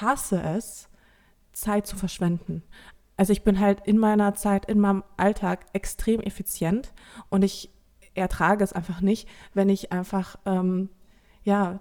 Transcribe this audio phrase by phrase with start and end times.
[0.00, 0.88] hasse es,
[1.52, 2.62] Zeit zu verschwenden.
[3.16, 6.92] Also ich bin halt in meiner Zeit, in meinem Alltag extrem effizient
[7.28, 7.70] und ich
[8.14, 10.88] ertrage es einfach nicht, wenn ich einfach, ähm,
[11.42, 11.80] ja,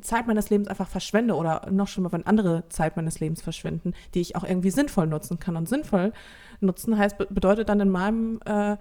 [0.00, 3.94] Zeit meines Lebens einfach verschwende oder noch schon mal, wenn andere Zeit meines Lebens verschwinden,
[4.14, 5.56] die ich auch irgendwie sinnvoll nutzen kann.
[5.56, 6.12] Und sinnvoll
[6.60, 8.76] nutzen heißt, bedeutet dann in meinem, äh,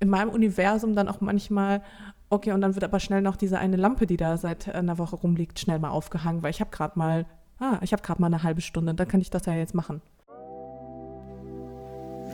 [0.00, 1.82] in meinem Universum dann auch manchmal,
[2.30, 5.16] okay, und dann wird aber schnell noch diese eine Lampe, die da seit einer Woche
[5.16, 7.26] rumliegt, schnell mal aufgehangen, weil ich habe gerade mal,
[7.58, 10.00] ah, ich habe gerade mal eine halbe Stunde, dann kann ich das ja jetzt machen.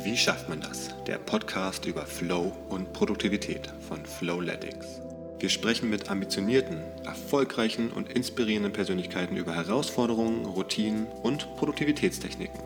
[0.03, 0.95] Wie schafft man das?
[1.07, 5.01] Der Podcast über Flow und Produktivität von Flowletics.
[5.41, 12.61] Wir sprechen mit ambitionierten, erfolgreichen und inspirierenden Persönlichkeiten über Herausforderungen, Routinen und Produktivitätstechniken.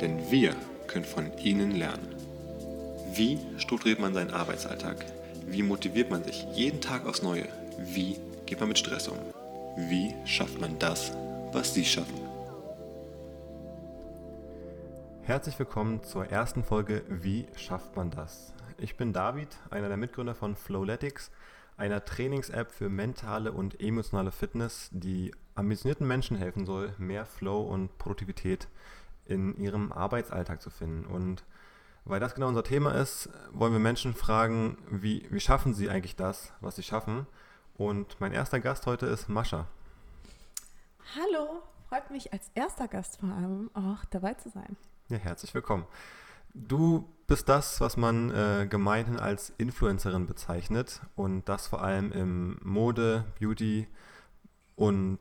[0.00, 0.54] Denn wir
[0.88, 2.08] können von ihnen lernen.
[3.14, 5.04] Wie strukturiert man seinen Arbeitsalltag?
[5.46, 7.46] Wie motiviert man sich jeden Tag aufs Neue?
[7.78, 9.18] Wie geht man mit Stress um?
[9.76, 11.12] Wie schafft man das,
[11.52, 12.20] was Sie schaffen?
[15.22, 18.54] Herzlich willkommen zur ersten Folge Wie schafft man das?
[18.78, 21.32] Ich bin David, einer der Mitgründer von Flowletics,
[21.76, 27.98] einer Trainings-App für mentale und emotionale Fitness, die ambitionierten Menschen helfen soll, mehr Flow und
[27.98, 28.68] Produktivität
[29.24, 31.04] in ihrem Arbeitsalltag zu finden.
[31.04, 31.44] Und
[32.04, 36.16] weil das genau unser Thema ist, wollen wir Menschen fragen, wie, wie schaffen sie eigentlich
[36.16, 37.26] das, was sie schaffen?
[37.76, 39.66] Und mein erster Gast heute ist Mascha.
[41.16, 44.76] Hallo, freut mich als erster Gast vor allem auch dabei zu sein.
[45.08, 45.86] Ja, herzlich willkommen.
[46.54, 52.58] Du bist das, was man äh, gemeinhin als Influencerin bezeichnet und das vor allem im
[52.62, 53.88] Mode, Beauty
[54.76, 55.18] und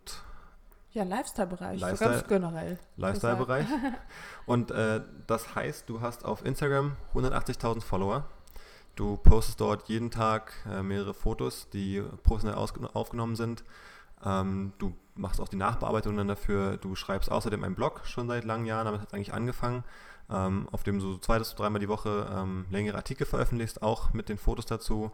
[0.91, 2.80] ja, Lifestyle-Bereich, Lifestyle, so ganz generell.
[2.97, 3.67] Lifestyle-Bereich.
[4.47, 8.25] und äh, das heißt, du hast auf Instagram 180.000 Follower.
[8.95, 13.64] Du postest dort jeden Tag äh, mehrere Fotos, die professionell aufgenommen sind.
[14.25, 16.78] Ähm, du machst auch die Nachbearbeitung dann dafür.
[16.78, 19.84] Du schreibst außerdem einen Blog schon seit langen Jahren, damit hat es eigentlich angefangen,
[20.30, 24.14] ähm, auf dem du so zwei bis dreimal die Woche ähm, längere Artikel veröffentlichst, auch
[24.14, 25.11] mit den Fotos dazu.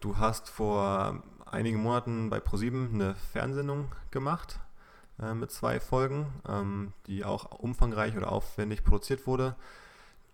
[0.00, 4.58] Du hast vor einigen Monaten bei ProSieben eine Fernsehsendung gemacht
[5.20, 9.54] äh, mit zwei Folgen, ähm, die auch umfangreich oder aufwendig produziert wurde.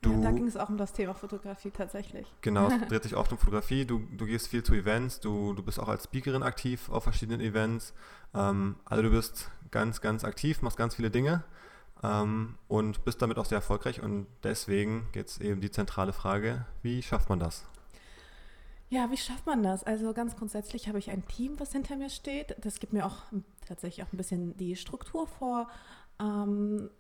[0.03, 2.27] Du, ja, da ging es auch um das Thema Fotografie tatsächlich.
[2.41, 3.85] Genau, es dreht sich oft um Fotografie.
[3.85, 7.41] Du, du gehst viel zu Events, du, du bist auch als Speakerin aktiv auf verschiedenen
[7.41, 7.93] Events.
[8.35, 11.45] Ähm, also du bist ganz, ganz aktiv, machst ganz viele Dinge
[12.03, 14.03] ähm, und bist damit auch sehr erfolgreich.
[14.03, 17.67] Und deswegen jetzt eben die zentrale Frage, wie schafft man das?
[18.89, 19.85] Ja, wie schafft man das?
[19.85, 22.57] Also ganz grundsätzlich habe ich ein Team, was hinter mir steht.
[22.61, 23.19] Das gibt mir auch
[23.67, 25.69] tatsächlich auch ein bisschen die Struktur vor.
[26.19, 26.91] Ähm,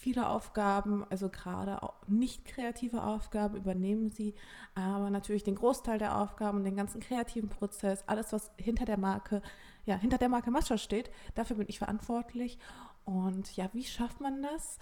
[0.00, 4.34] viele Aufgaben, also gerade auch nicht kreative Aufgaben übernehmen sie,
[4.74, 9.42] aber natürlich den Großteil der Aufgaben, den ganzen kreativen Prozess, alles, was hinter der Marke,
[9.84, 12.58] ja, hinter der Marke Mascha steht, dafür bin ich verantwortlich.
[13.04, 14.78] Und ja, wie schafft man das?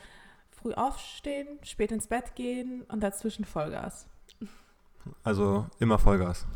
[0.50, 4.08] Früh aufstehen, spät ins Bett gehen und dazwischen Vollgas.
[5.24, 6.46] Also immer Vollgas.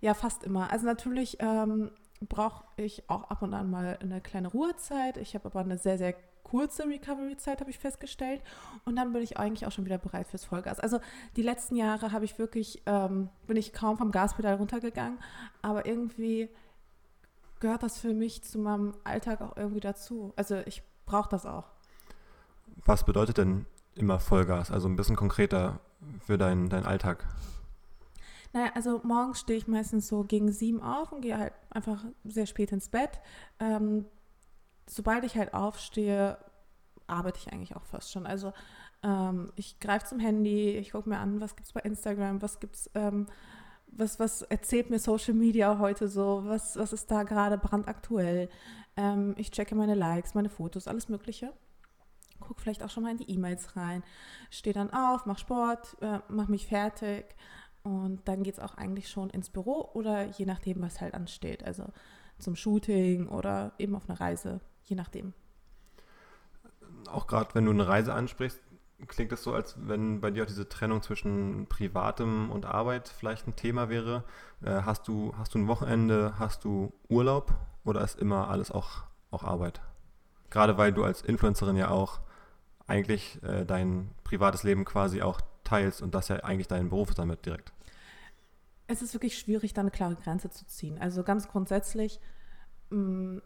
[0.00, 0.70] Ja, fast immer.
[0.70, 1.90] Also natürlich ähm,
[2.20, 5.16] brauche ich auch ab und an mal eine kleine Ruhezeit.
[5.16, 6.14] Ich habe aber eine sehr, sehr
[6.46, 8.40] kurze Recovery-Zeit, habe ich festgestellt.
[8.84, 10.78] Und dann bin ich eigentlich auch schon wieder bereit fürs Vollgas.
[10.78, 11.00] Also
[11.34, 15.18] die letzten Jahre habe ich wirklich, ähm, bin ich kaum vom Gaspedal runtergegangen,
[15.60, 16.48] aber irgendwie
[17.58, 20.32] gehört das für mich zu meinem Alltag auch irgendwie dazu.
[20.36, 21.64] Also ich brauche das auch.
[22.84, 24.70] Was bedeutet denn immer Vollgas?
[24.70, 25.80] Also ein bisschen konkreter
[26.20, 27.26] für deinen dein Alltag.
[28.52, 32.46] Naja, also morgens stehe ich meistens so gegen sieben auf und gehe halt einfach sehr
[32.46, 33.20] spät ins Bett.
[33.58, 34.06] Ähm,
[34.88, 36.38] sobald ich halt aufstehe,
[37.06, 38.26] arbeite ich eigentlich auch fast schon.
[38.26, 38.52] Also
[39.02, 42.60] ähm, ich greife zum Handy, ich gucke mir an, was gibt es bei Instagram, was
[42.60, 43.26] gibt's, ähm,
[43.88, 48.48] was, was erzählt mir Social Media heute so, was, was ist da gerade brandaktuell.
[48.96, 51.52] Ähm, ich checke meine Likes, meine Fotos, alles Mögliche.
[52.40, 54.02] Gucke vielleicht auch schon mal in die E-Mails rein,
[54.50, 57.34] stehe dann auf, mache Sport, äh, mache mich fertig
[57.82, 61.64] und dann geht es auch eigentlich schon ins Büro oder je nachdem, was halt ansteht.
[61.64, 61.84] Also
[62.38, 65.32] zum Shooting oder eben auf eine Reise je nachdem.
[67.10, 68.60] Auch gerade wenn du eine Reise ansprichst,
[69.06, 73.46] klingt es so, als wenn bei dir auch diese Trennung zwischen Privatem und Arbeit vielleicht
[73.46, 74.24] ein Thema wäre.
[74.62, 79.04] Äh, hast, du, hast du ein Wochenende, hast du Urlaub oder ist immer alles auch,
[79.30, 79.80] auch Arbeit?
[80.50, 82.20] Gerade weil du als Influencerin ja auch
[82.86, 87.18] eigentlich äh, dein privates Leben quasi auch teilst und das ja eigentlich dein Beruf ist
[87.18, 87.72] damit direkt.
[88.86, 90.98] Es ist wirklich schwierig, da eine klare Grenze zu ziehen.
[90.98, 92.20] Also ganz grundsätzlich
[92.90, 93.38] mm,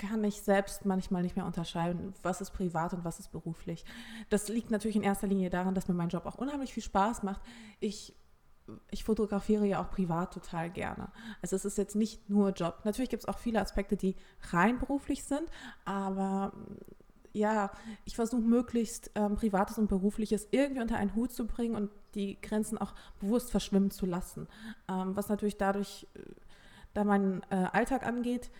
[0.00, 3.84] kann ich selbst manchmal nicht mehr unterscheiden, was ist privat und was ist beruflich.
[4.30, 7.22] Das liegt natürlich in erster Linie daran, dass mir mein Job auch unheimlich viel Spaß
[7.22, 7.42] macht.
[7.80, 8.14] Ich,
[8.90, 11.12] ich fotografiere ja auch privat total gerne.
[11.42, 12.80] Also es ist jetzt nicht nur Job.
[12.84, 14.16] Natürlich gibt es auch viele Aspekte, die
[14.50, 15.50] rein beruflich sind,
[15.84, 16.52] aber
[17.32, 17.70] ja,
[18.06, 22.40] ich versuche möglichst ähm, Privates und Berufliches irgendwie unter einen Hut zu bringen und die
[22.40, 24.48] Grenzen auch bewusst verschwimmen zu lassen.
[24.88, 26.22] Ähm, was natürlich dadurch, äh,
[26.94, 28.50] da meinen äh, Alltag angeht,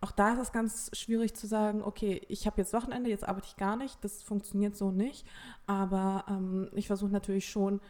[0.00, 3.48] auch da ist es ganz schwierig zu sagen, okay, ich habe jetzt Wochenende, jetzt arbeite
[3.48, 4.02] ich gar nicht.
[4.02, 5.26] Das funktioniert so nicht.
[5.66, 7.80] Aber ähm, ich versuche natürlich schon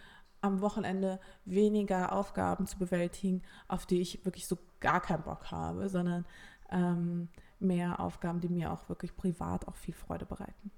[0.41, 5.89] am Wochenende weniger Aufgaben zu bewältigen, auf die ich wirklich so gar keinen Bock habe,
[5.89, 6.25] sondern
[6.71, 7.29] ähm,
[7.61, 10.71] mehr Aufgaben, die mir auch wirklich privat auch viel Freude bereiten.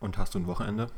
[0.00, 0.90] Und hast du ein Wochenende?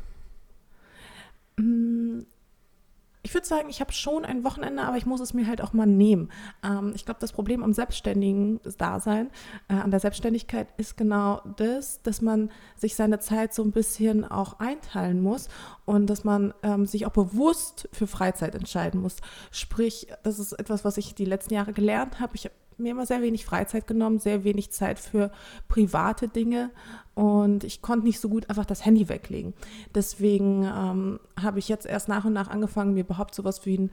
[3.27, 5.73] Ich würde sagen, ich habe schon ein Wochenende, aber ich muss es mir halt auch
[5.73, 6.31] mal nehmen.
[6.63, 9.33] Ähm, ich glaube, das Problem am selbstständigen Dasein,
[9.67, 14.25] äh, an der Selbstständigkeit ist genau das, dass man sich seine Zeit so ein bisschen
[14.25, 15.49] auch einteilen muss
[15.87, 19.17] und dass man ähm, sich auch bewusst für Freizeit entscheiden muss.
[19.51, 22.37] Sprich, das ist etwas, was ich die letzten Jahre gelernt habe.
[22.37, 25.31] Ich habe mir immer sehr wenig Freizeit genommen, sehr wenig Zeit für
[25.69, 26.71] private Dinge
[27.15, 29.55] und ich konnte nicht so gut einfach das Handy weglegen.
[29.95, 33.91] Deswegen ähm, habe ich jetzt erst nach und nach angefangen, mir überhaupt sowas wie ein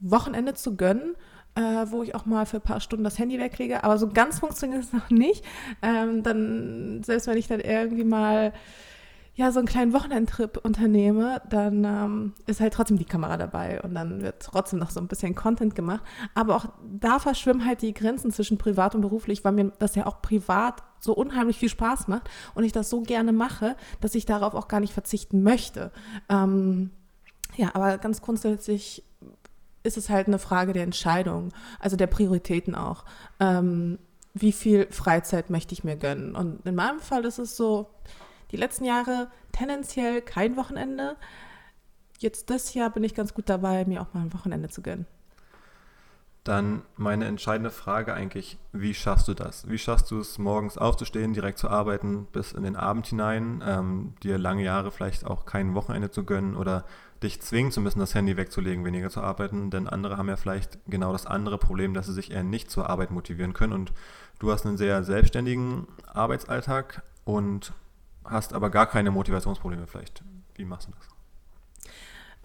[0.00, 1.14] Wochenende zu gönnen,
[1.54, 3.84] äh, wo ich auch mal für ein paar Stunden das Handy weglege.
[3.84, 5.44] Aber so ganz funktioniert es noch nicht.
[5.80, 8.52] Ähm, dann, selbst wenn ich dann irgendwie mal
[9.34, 13.94] ja, so einen kleinen Wochenendtrip unternehme, dann ähm, ist halt trotzdem die Kamera dabei und
[13.94, 16.02] dann wird trotzdem noch so ein bisschen Content gemacht.
[16.34, 20.06] Aber auch da verschwimmen halt die Grenzen zwischen privat und beruflich, weil mir das ja
[20.06, 24.26] auch privat so unheimlich viel Spaß macht und ich das so gerne mache, dass ich
[24.26, 25.92] darauf auch gar nicht verzichten möchte.
[26.28, 26.90] Ähm,
[27.56, 29.02] ja, aber ganz grundsätzlich
[29.82, 31.48] ist es halt eine Frage der Entscheidung,
[31.80, 33.06] also der Prioritäten auch.
[33.40, 33.98] Ähm,
[34.34, 36.36] wie viel Freizeit möchte ich mir gönnen?
[36.36, 37.90] Und in meinem Fall ist es so,
[38.52, 41.16] die letzten Jahre tendenziell kein Wochenende.
[42.18, 45.06] Jetzt das Jahr bin ich ganz gut dabei, mir auch mal ein Wochenende zu gönnen.
[46.44, 49.68] Dann meine entscheidende Frage eigentlich, wie schaffst du das?
[49.68, 54.14] Wie schaffst du es, morgens aufzustehen, direkt zu arbeiten, bis in den Abend hinein, ähm,
[54.24, 56.84] dir lange Jahre vielleicht auch kein Wochenende zu gönnen oder
[57.22, 59.70] dich zwingen zu müssen, das Handy wegzulegen, weniger zu arbeiten?
[59.70, 62.90] Denn andere haben ja vielleicht genau das andere Problem, dass sie sich eher nicht zur
[62.90, 63.92] Arbeit motivieren können und
[64.40, 67.72] du hast einen sehr selbstständigen Arbeitsalltag und
[68.24, 70.22] hast aber gar keine Motivationsprobleme vielleicht.
[70.54, 71.08] Wie machst du das?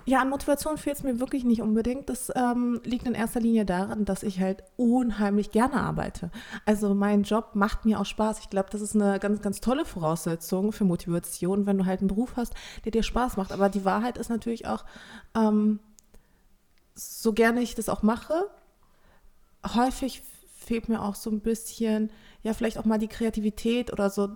[0.08, 2.08] Ja, an Motivation fehlt es mir wirklich nicht unbedingt.
[2.08, 6.32] Das ähm, liegt in erster Linie daran, dass ich halt unheimlich gerne arbeite.
[6.66, 8.40] Also mein Job macht mir auch Spaß.
[8.40, 12.08] Ich glaube, das ist eine ganz, ganz tolle Voraussetzung für Motivation, wenn du halt einen
[12.08, 12.54] Beruf hast,
[12.86, 13.52] der dir Spaß macht.
[13.52, 14.86] Aber die Wahrheit ist natürlich auch,
[15.36, 15.82] ähm,
[16.96, 18.50] so gerne ich das auch mache,
[19.76, 20.24] häufig
[20.56, 22.12] fehlt mir auch so ein bisschen,
[22.44, 24.30] ja, vielleicht auch mal die Kreativität oder so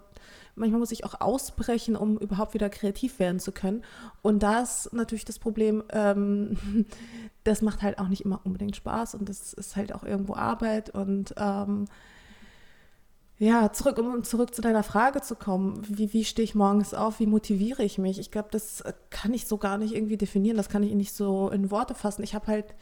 [0.56, 3.84] manchmal muss ich auch ausbrechen, um überhaupt wieder kreativ werden zu können.
[4.22, 6.86] Und da ist natürlich das Problem, ähm,
[7.44, 10.90] das macht halt auch nicht immer unbedingt Spaß und das ist halt auch irgendwo Arbeit
[10.92, 11.86] und ähm,
[13.42, 17.20] ja, zurück, um zurück zu deiner Frage zu kommen, wie, wie stehe ich morgens auf,
[17.20, 18.20] wie motiviere ich mich?
[18.20, 21.50] Ich glaube, das kann ich so gar nicht irgendwie definieren, das kann ich nicht so
[21.50, 22.22] in Worte fassen.
[22.22, 22.76] Ich habe halt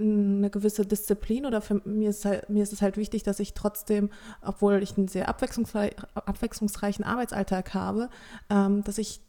[0.00, 3.54] eine gewisse Disziplin oder für mir ist, halt, mir ist es halt wichtig, dass ich
[3.54, 4.10] trotzdem,
[4.42, 8.08] obwohl ich einen sehr abwechslungsreich, abwechslungsreichen Arbeitsalltag habe,
[8.48, 9.20] ähm, dass ich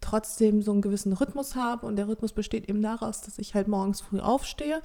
[0.00, 3.68] trotzdem so einen gewissen Rhythmus habe und der Rhythmus besteht eben daraus, dass ich halt
[3.68, 4.80] morgens früh aufstehe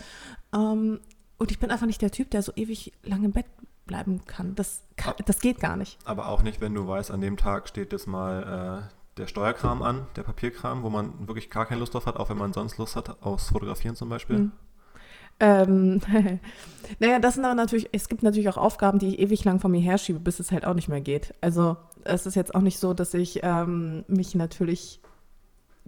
[0.53, 0.99] ähm,
[1.37, 3.45] und ich bin einfach nicht der Typ, der so ewig lange im Bett
[3.85, 4.55] bleiben kann.
[4.55, 5.99] Das, kann, das geht gar nicht.
[6.05, 9.81] Aber auch nicht, wenn du weißt, an dem Tag steht jetzt mal äh, der Steuerkram
[9.81, 12.77] an, der Papierkram, wo man wirklich gar keine Lust drauf hat, auch wenn man sonst
[12.77, 14.39] Lust hat, aus Fotografieren zum Beispiel.
[14.39, 14.51] Mhm.
[15.39, 16.01] Ähm,
[16.99, 19.71] naja, das sind aber natürlich, es gibt natürlich auch Aufgaben, die ich ewig lang von
[19.71, 21.33] mir herschiebe, bis es halt auch nicht mehr geht.
[21.41, 25.01] Also es ist jetzt auch nicht so, dass ich ähm, mich natürlich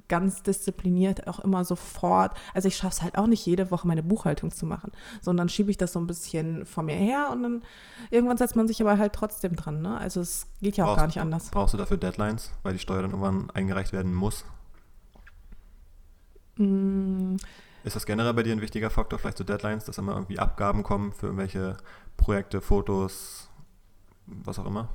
[0.08, 4.04] ganz diszipliniert auch immer sofort, also ich schaffe es halt auch nicht jede Woche meine
[4.04, 7.64] Buchhaltung zu machen, sondern schiebe ich das so ein bisschen vor mir her und dann
[8.12, 9.82] irgendwann setzt man sich aber halt trotzdem dran.
[9.82, 9.98] Ne?
[9.98, 11.50] Also es geht ja auch brauchst, gar nicht anders.
[11.50, 14.46] Brauchst du dafür Deadlines, weil die Steuer dann irgendwann eingereicht werden muss?
[16.58, 17.38] Mm,
[17.86, 20.82] ist das generell bei dir ein wichtiger Faktor, vielleicht so Deadlines, dass immer irgendwie Abgaben
[20.82, 21.78] kommen für irgendwelche
[22.18, 23.50] Projekte, Fotos,
[24.26, 24.90] was auch immer?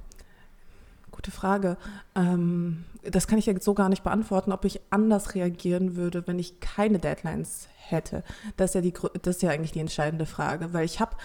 [1.13, 1.77] Gute Frage.
[2.17, 6.39] Ähm, das kann ich ja so gar nicht beantworten, ob ich anders reagieren würde, wenn
[6.39, 8.25] ich keine Deadlines hätte.
[8.57, 11.17] Das ist ja, die, das ist ja eigentlich die entscheidende Frage, weil ich habe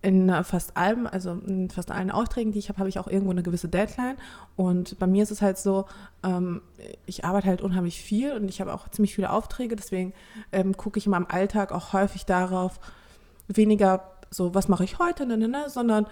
[0.00, 3.32] in fast allem, also in fast allen Aufträgen, die ich habe, habe ich auch irgendwo
[3.32, 4.16] eine gewisse Deadline.
[4.56, 5.86] Und bei mir ist es halt so,
[6.22, 6.62] ähm,
[7.06, 9.74] ich arbeite halt unheimlich viel und ich habe auch ziemlich viele Aufträge.
[9.74, 10.12] Deswegen
[10.52, 12.78] ähm, gucke ich in meinem Alltag auch häufig darauf,
[13.48, 16.04] weniger so, was mache ich heute, ne, ne, ne, sondern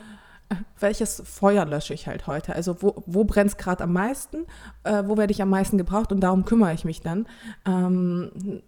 [0.49, 2.55] äh, welches Feuer lösche ich halt heute?
[2.55, 4.47] Also wo, wo brennt es gerade am meisten?
[4.85, 6.12] Äh, wo werde ich am meisten gebraucht?
[6.12, 7.26] Und darum kümmere ich mich dann.
[7.66, 8.62] Ähm,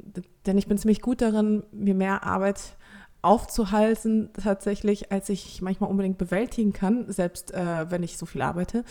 [0.47, 2.77] denn ich bin ziemlich gut darin, mir mehr Arbeit
[3.23, 8.43] zu aufzuhalten tatsächlich, als ich manchmal unbedingt bewältigen kann, selbst äh, wenn ich so viel
[8.43, 8.85] arbeite.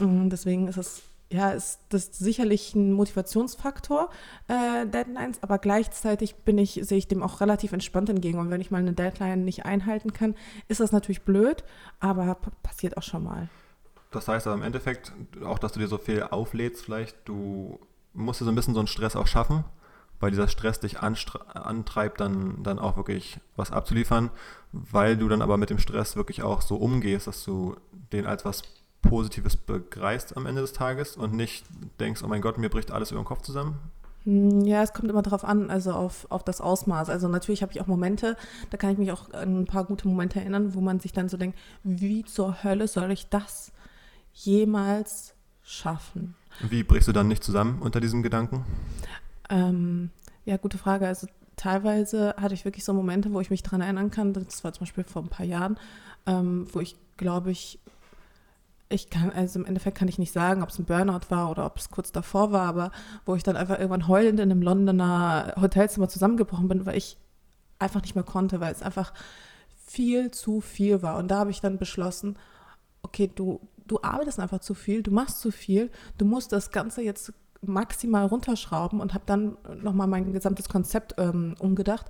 [0.00, 1.02] Mm, deswegen ist es
[1.32, 4.10] ja, ist das sicherlich ein Motivationsfaktor,
[4.46, 8.38] äh, Deadlines, aber gleichzeitig bin ich, sehe ich dem auch relativ entspannt entgegen.
[8.38, 10.36] Und wenn ich mal eine Deadline nicht einhalten kann,
[10.68, 11.64] ist das natürlich blöd,
[11.98, 13.48] aber passiert auch schon mal.
[14.12, 15.12] Das heißt aber im Endeffekt
[15.44, 17.80] auch, dass du dir so viel auflädst, vielleicht, du
[18.12, 19.64] musst dir so ein bisschen so einen Stress auch schaffen,
[20.24, 24.30] weil dieser Stress dich antreibt, dann, dann auch wirklich was abzuliefern,
[24.72, 27.76] weil du dann aber mit dem Stress wirklich auch so umgehst, dass du
[28.10, 28.62] den als was
[29.02, 31.66] Positives begreifst am Ende des Tages und nicht
[32.00, 33.78] denkst, oh mein Gott, mir bricht alles über den Kopf zusammen?
[34.22, 37.10] Hm, ja, es kommt immer darauf an, also auf, auf das Ausmaß.
[37.10, 38.38] Also natürlich habe ich auch Momente,
[38.70, 41.28] da kann ich mich auch an ein paar gute Momente erinnern, wo man sich dann
[41.28, 43.72] so denkt, wie zur Hölle soll ich das
[44.32, 46.34] jemals schaffen?
[46.60, 48.64] Wie brichst du dann nicht zusammen unter diesem Gedanken?
[49.50, 50.10] Ähm,
[50.44, 51.06] ja, gute Frage.
[51.06, 54.72] Also teilweise hatte ich wirklich so Momente, wo ich mich daran erinnern kann, das war
[54.72, 55.78] zum Beispiel vor ein paar Jahren,
[56.26, 57.78] ähm, wo ich, glaube ich,
[58.88, 61.66] ich kann, also im Endeffekt kann ich nicht sagen, ob es ein Burnout war oder
[61.66, 62.90] ob es kurz davor war, aber
[63.24, 67.16] wo ich dann einfach irgendwann heulend in einem Londoner Hotelzimmer zusammengebrochen bin, weil ich
[67.78, 69.12] einfach nicht mehr konnte, weil es einfach
[69.86, 71.16] viel zu viel war.
[71.16, 72.38] Und da habe ich dann beschlossen,
[73.02, 77.02] okay, du, du arbeitest einfach zu viel, du machst zu viel, du musst das Ganze
[77.02, 77.32] jetzt
[77.66, 82.06] maximal runterschrauben und habe dann nochmal mein gesamtes Konzept ähm, umgedacht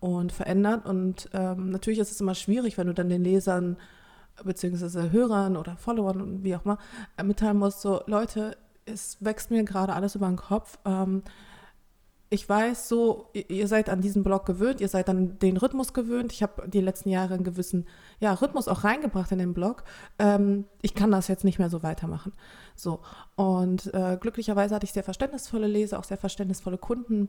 [0.00, 0.86] und verändert.
[0.86, 3.76] Und ähm, natürlich ist es immer schwierig, wenn du dann den Lesern
[4.42, 6.78] beziehungsweise Hörern oder Followern und wie auch immer
[7.16, 8.56] äh, mitteilen muss, so Leute,
[8.86, 10.78] es wächst mir gerade alles über den Kopf.
[10.84, 11.22] Ähm,
[12.30, 16.32] ich weiß so, ihr seid an diesen Blog gewöhnt, ihr seid an den Rhythmus gewöhnt.
[16.32, 17.86] Ich habe die letzten Jahre einen gewissen
[18.18, 19.84] ja, Rhythmus auch reingebracht in den Blog.
[20.18, 22.32] Ähm, ich kann das jetzt nicht mehr so weitermachen.
[22.74, 23.00] So.
[23.36, 27.28] Und äh, glücklicherweise hatte ich sehr verständnisvolle Leser, auch sehr verständnisvolle Kunden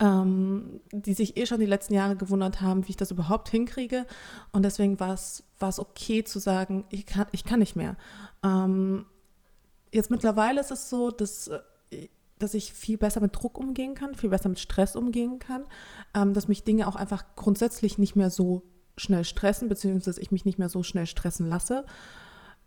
[0.00, 4.06] ähm, die sich eh schon die letzten Jahre gewundert haben, wie ich das überhaupt hinkriege.
[4.52, 5.44] Und deswegen war es,
[5.78, 7.96] okay zu sagen, ich kann, ich kann nicht mehr.
[8.42, 9.06] Ähm,
[9.92, 11.60] jetzt mittlerweile ist es so, dass äh,
[12.44, 15.64] dass ich viel besser mit Druck umgehen kann, viel besser mit Stress umgehen kann,
[16.14, 18.62] ähm, dass mich Dinge auch einfach grundsätzlich nicht mehr so
[18.96, 21.84] schnell stressen, beziehungsweise ich mich nicht mehr so schnell stressen lasse.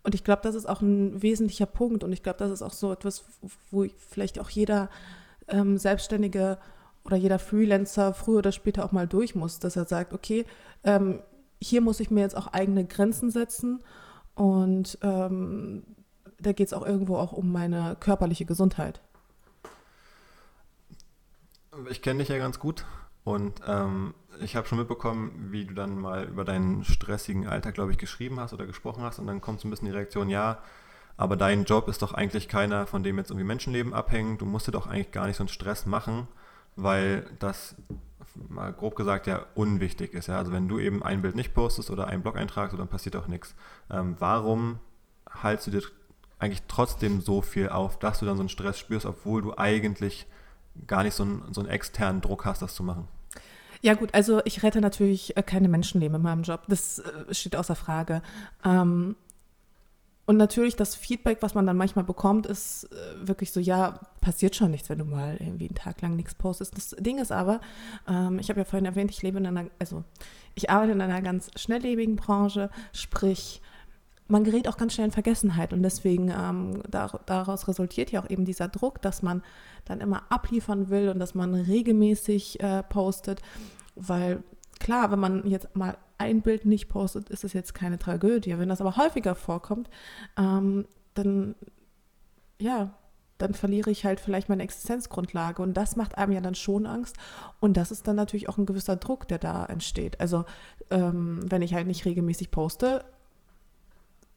[0.02, 2.72] Und ich glaube, das ist auch ein wesentlicher Punkt und ich glaube, das ist auch
[2.72, 3.24] so etwas,
[3.70, 4.90] wo vielleicht auch jeder
[5.48, 6.58] ähm, Selbstständige
[7.04, 10.44] oder jeder Freelancer früher oder später auch mal durch muss, dass er sagt, okay,
[10.84, 11.22] ähm,
[11.60, 13.80] hier muss ich mir jetzt auch eigene Grenzen setzen
[14.34, 15.82] und ähm,
[16.40, 19.00] da geht es auch irgendwo auch um meine körperliche Gesundheit.
[21.90, 22.84] Ich kenne dich ja ganz gut
[23.24, 27.92] und ähm, ich habe schon mitbekommen, wie du dann mal über deinen stressigen Alltag, glaube
[27.92, 30.62] ich, geschrieben hast oder gesprochen hast und dann kommt so ein bisschen die Reaktion, ja,
[31.16, 34.68] aber dein Job ist doch eigentlich keiner, von dem jetzt irgendwie Menschenleben abhängen, du musst
[34.68, 36.28] dir doch eigentlich gar nicht so einen Stress machen
[36.78, 37.74] weil das
[38.48, 40.28] mal grob gesagt ja unwichtig ist.
[40.28, 40.38] Ja?
[40.38, 43.26] Also wenn du eben ein Bild nicht postest oder einen Blog-Eintrag, so dann passiert auch
[43.26, 43.54] nichts.
[43.90, 44.78] Ähm, warum
[45.28, 45.82] haltst du dir
[46.38, 50.26] eigentlich trotzdem so viel auf, dass du dann so einen Stress spürst, obwohl du eigentlich
[50.86, 53.08] gar nicht so einen, so einen externen Druck hast, das zu machen?
[53.80, 56.62] Ja gut, also ich rette natürlich äh, keine Menschenleben in meinem Job.
[56.68, 58.22] Das äh, steht außer Frage.
[58.64, 59.16] Ähm,
[60.26, 64.54] und natürlich das Feedback, was man dann manchmal bekommt, ist äh, wirklich so, ja, passiert
[64.56, 66.76] schon nichts, wenn du mal irgendwie einen Tag lang nichts postest.
[66.76, 67.60] Das Ding ist aber,
[68.06, 70.04] ähm, ich habe ja vorhin erwähnt, ich lebe in einer, also
[70.54, 73.62] ich arbeite in einer ganz schnelllebigen Branche, sprich,
[74.26, 78.44] man gerät auch ganz schnell in Vergessenheit und deswegen ähm, daraus resultiert ja auch eben
[78.44, 79.42] dieser Druck, dass man
[79.88, 83.42] dann immer abliefern will und dass man regelmäßig äh, postet,
[83.94, 84.42] weil
[84.80, 88.58] klar, wenn man jetzt mal ein Bild nicht postet, ist es jetzt keine Tragödie.
[88.58, 89.88] Wenn das aber häufiger vorkommt,
[90.36, 91.54] ähm, dann
[92.60, 92.94] ja,
[93.38, 95.62] dann verliere ich halt vielleicht meine Existenzgrundlage.
[95.62, 97.16] Und das macht einem ja dann schon Angst.
[97.60, 100.20] Und das ist dann natürlich auch ein gewisser Druck, der da entsteht.
[100.20, 100.44] Also
[100.90, 103.04] ähm, wenn ich halt nicht regelmäßig poste,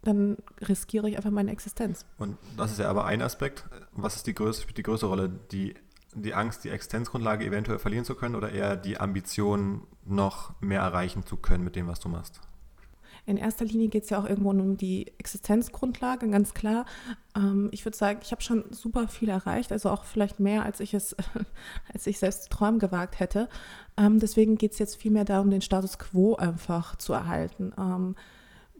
[0.03, 2.05] dann riskiere ich einfach meine Existenz.
[2.17, 3.65] Und das ist ja aber ein Aspekt.
[3.93, 5.29] Was ist die größte, die größte Rolle?
[5.51, 5.75] Die
[6.13, 11.25] die Angst, die Existenzgrundlage eventuell verlieren zu können oder eher die Ambition, noch mehr erreichen
[11.25, 12.41] zu können mit dem, was du machst?
[13.27, 16.85] In erster Linie geht es ja auch irgendwo um die Existenzgrundlage, ganz klar.
[17.35, 20.79] Ähm, ich würde sagen, ich habe schon super viel erreicht, also auch vielleicht mehr, als
[20.79, 21.15] ich es,
[21.93, 23.47] als ich selbst zu träumen gewagt hätte.
[23.95, 27.73] Ähm, deswegen geht es jetzt vielmehr darum, den Status quo einfach zu erhalten.
[27.77, 28.15] Ähm,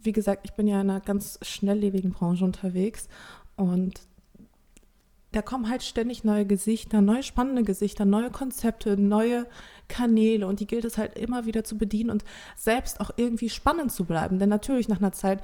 [0.03, 3.07] wie gesagt, ich bin ja in einer ganz schnelllebigen Branche unterwegs
[3.55, 4.01] und
[5.31, 9.47] da kommen halt ständig neue Gesichter, neue spannende Gesichter, neue Konzepte, neue
[9.87, 12.25] Kanäle und die gilt es halt immer wieder zu bedienen und
[12.57, 14.39] selbst auch irgendwie spannend zu bleiben.
[14.39, 15.41] Denn natürlich nach einer Zeit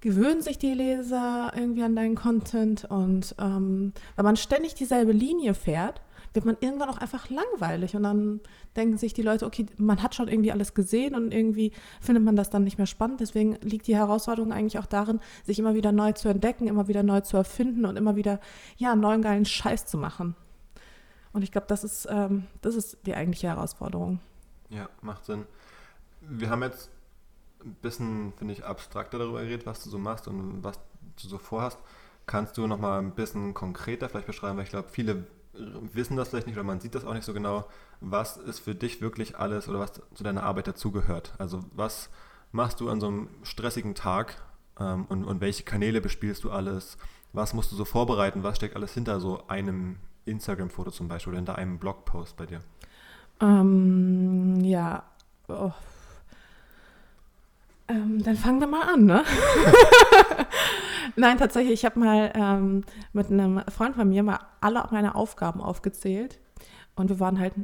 [0.00, 5.54] gewöhnen sich die Leser irgendwie an deinen Content und ähm, wenn man ständig dieselbe Linie
[5.54, 6.00] fährt,
[6.36, 8.40] wird man irgendwann auch einfach langweilig und dann
[8.76, 12.36] denken sich die Leute, okay, man hat schon irgendwie alles gesehen und irgendwie findet man
[12.36, 13.20] das dann nicht mehr spannend.
[13.20, 17.02] Deswegen liegt die Herausforderung eigentlich auch darin, sich immer wieder neu zu entdecken, immer wieder
[17.02, 18.38] neu zu erfinden und immer wieder,
[18.76, 20.36] ja, neuen geilen Scheiß zu machen.
[21.32, 24.20] Und ich glaube, das ist, ähm, das ist die eigentliche Herausforderung.
[24.68, 25.44] Ja, macht Sinn.
[26.20, 26.90] Wir haben jetzt
[27.64, 30.78] ein bisschen, finde ich, abstrakter darüber geredet, was du so machst und was
[31.20, 31.78] du so vorhast.
[32.26, 35.26] Kannst du nochmal ein bisschen konkreter vielleicht beschreiben, weil ich glaube, viele
[35.92, 37.66] wissen das vielleicht nicht oder man sieht das auch nicht so genau.
[38.00, 41.32] Was ist für dich wirklich alles oder was zu deiner Arbeit dazugehört?
[41.38, 42.10] Also was
[42.52, 44.42] machst du an so einem stressigen Tag
[44.78, 46.98] ähm, und, und welche Kanäle bespielst du alles?
[47.32, 48.42] Was musst du so vorbereiten?
[48.42, 52.60] Was steckt alles hinter so einem Instagram-Foto zum Beispiel oder hinter einem Blogpost bei dir?
[53.40, 55.02] Ähm, ja.
[55.48, 55.72] Oh.
[57.88, 59.24] Ähm, dann fangen wir mal an, ne?
[61.14, 65.60] Nein, tatsächlich, ich habe mal ähm, mit einem Freund von mir mal alle meine Aufgaben
[65.60, 66.38] aufgezählt
[66.96, 67.54] und wir waren halt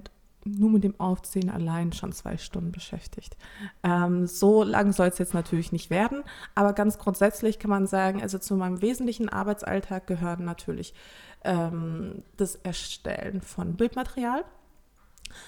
[0.45, 3.37] nur mit dem Aufzählen allein schon zwei Stunden beschäftigt.
[3.83, 6.23] Ähm, so lang soll es jetzt natürlich nicht werden,
[6.55, 10.95] aber ganz grundsätzlich kann man sagen, also zu meinem wesentlichen Arbeitsalltag gehören natürlich
[11.45, 14.45] ähm, das Erstellen von Bildmaterial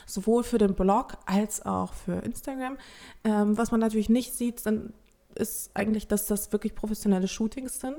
[0.06, 2.78] sowohl für den Blog als auch für Instagram.
[3.24, 4.92] Ähm, was man natürlich nicht sieht, sind
[5.34, 7.96] ist eigentlich, dass das wirklich professionelle Shootings sind.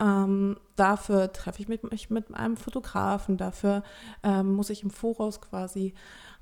[0.00, 3.82] Ähm, dafür treffe ich mich mit einem Fotografen, dafür
[4.22, 5.94] ähm, muss ich im Voraus quasi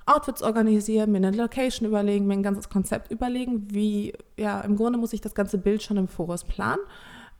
[0.07, 4.99] Outfits organisieren, mir eine Location überlegen, mir ein ganzes Konzept überlegen, wie, ja, im Grunde
[4.99, 6.81] muss ich das ganze Bild schon im Voraus planen.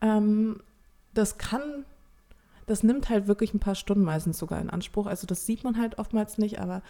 [0.01, 0.61] Ähm,
[1.13, 1.85] das kann,
[2.67, 5.07] das nimmt halt wirklich ein paar Stunden meistens sogar in Anspruch.
[5.07, 6.83] Also das sieht man halt oftmals nicht, aber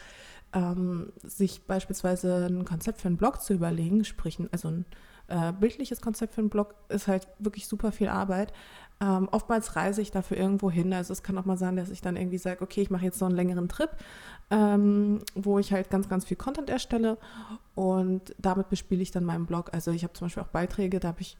[0.52, 4.84] ähm, sich beispielsweise ein Konzept für einen Blog zu überlegen, sprich, also ein
[5.28, 8.52] äh, bildliches Konzept für einen Blog ist halt wirklich super viel Arbeit.
[9.00, 10.92] Ähm, oftmals reise ich dafür irgendwo hin.
[10.92, 13.18] Also es kann auch mal sein, dass ich dann irgendwie sage, okay, ich mache jetzt
[13.18, 13.90] so einen längeren Trip,
[14.50, 17.18] ähm, wo ich halt ganz, ganz viel Content erstelle
[17.74, 19.70] und damit bespiele ich dann meinen Blog.
[19.72, 21.36] Also ich habe zum Beispiel auch Beiträge, da habe ich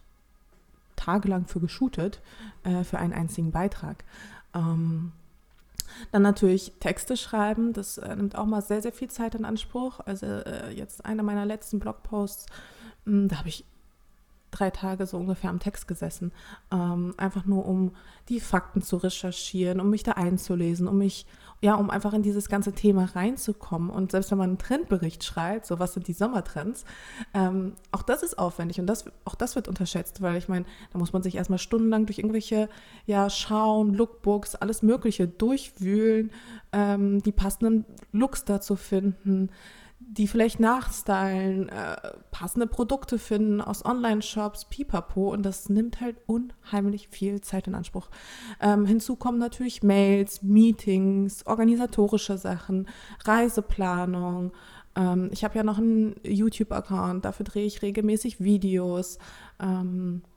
[0.97, 2.21] tagelang für geshootet,
[2.65, 4.05] äh, für einen einzigen Beitrag.
[4.55, 5.13] Ähm,
[6.11, 10.01] dann natürlich Texte schreiben, das äh, nimmt auch mal sehr, sehr viel Zeit in Anspruch.
[10.01, 12.47] Also äh, jetzt einer meiner letzten Blogposts,
[13.05, 13.65] mh, hm, da habe ich
[14.55, 16.33] drei Tage so ungefähr am Text gesessen.
[16.73, 17.93] Ähm, einfach nur, um
[18.29, 21.27] die Fakten zu recherchieren, um mich da einzulesen, um mich,
[21.61, 23.91] ja, um einfach in dieses ganze Thema reinzukommen.
[23.91, 26.85] Und selbst wenn man einen Trendbericht schreibt, so was sind die Sommertrends,
[27.35, 30.99] ähm, auch das ist aufwendig und das, auch das wird unterschätzt, weil ich meine, da
[30.99, 32.69] muss man sich erstmal stundenlang durch irgendwelche,
[33.07, 36.31] ja, Schauen, Lookbooks, alles Mögliche durchwühlen,
[36.73, 39.51] ähm, die passenden Looks dazu finden
[40.07, 41.97] die vielleicht nachstylen, äh,
[42.31, 45.33] passende Produkte finden aus Online-Shops, pipapo.
[45.33, 48.09] Und das nimmt halt unheimlich viel Zeit in Anspruch.
[48.61, 52.89] Ähm, hinzu kommen natürlich Mails, Meetings, organisatorische Sachen,
[53.25, 54.53] Reiseplanung.
[54.97, 59.19] Ähm, ich habe ja noch einen YouTube-Account, dafür drehe ich regelmäßig Videos.
[59.61, 60.34] Ähm, äh,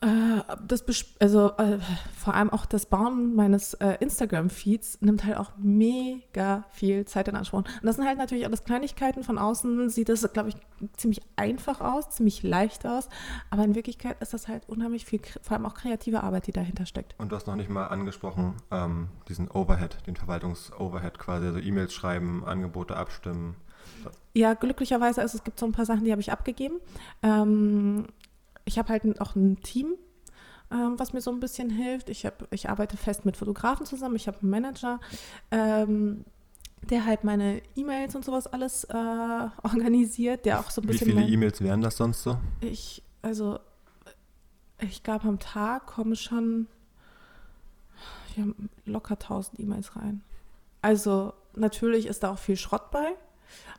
[0.00, 0.84] das,
[1.20, 1.78] also äh,
[2.16, 7.36] vor allem auch das Bauen meines äh, Instagram-Feeds nimmt halt auch mega viel Zeit in
[7.36, 7.58] Anspruch.
[7.60, 9.24] Und das sind halt natürlich alles Kleinigkeiten.
[9.24, 10.56] Von außen sieht das, glaube ich,
[10.96, 13.08] ziemlich einfach aus, ziemlich leicht aus.
[13.50, 16.84] Aber in Wirklichkeit ist das halt unheimlich viel, vor allem auch kreative Arbeit, die dahinter
[16.84, 17.14] steckt.
[17.18, 21.94] Und du hast noch nicht mal angesprochen, ähm, diesen Overhead, den Verwaltungs-Overhead quasi, also E-Mails
[21.94, 23.56] schreiben, Angebote abstimmen.
[24.34, 26.76] Ja, glücklicherweise, also es gibt so ein paar Sachen, die habe ich abgegeben.
[27.22, 28.06] Ähm,
[28.66, 29.94] ich habe halt auch ein Team,
[30.70, 32.10] ähm, was mir so ein bisschen hilft.
[32.10, 34.16] Ich, hab, ich arbeite fest mit Fotografen zusammen.
[34.16, 35.00] Ich habe einen Manager,
[35.50, 36.24] ähm,
[36.82, 38.92] der halt meine E-Mails und sowas alles äh,
[39.62, 41.08] organisiert, der auch so ein bisschen.
[41.08, 42.38] Wie viele E-Mails wären das sonst so?
[42.60, 43.60] Ich, also,
[44.80, 46.66] ich glaube, am Tag kommen schon
[48.36, 48.44] ja,
[48.84, 50.22] locker 1000 E-Mails rein.
[50.82, 53.14] Also, natürlich ist da auch viel Schrott bei.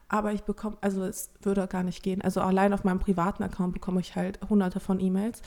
[0.10, 2.22] Aber ich bekomme, also es würde gar nicht gehen.
[2.22, 5.42] Also allein auf meinem privaten Account bekomme ich halt hunderte von E-Mails.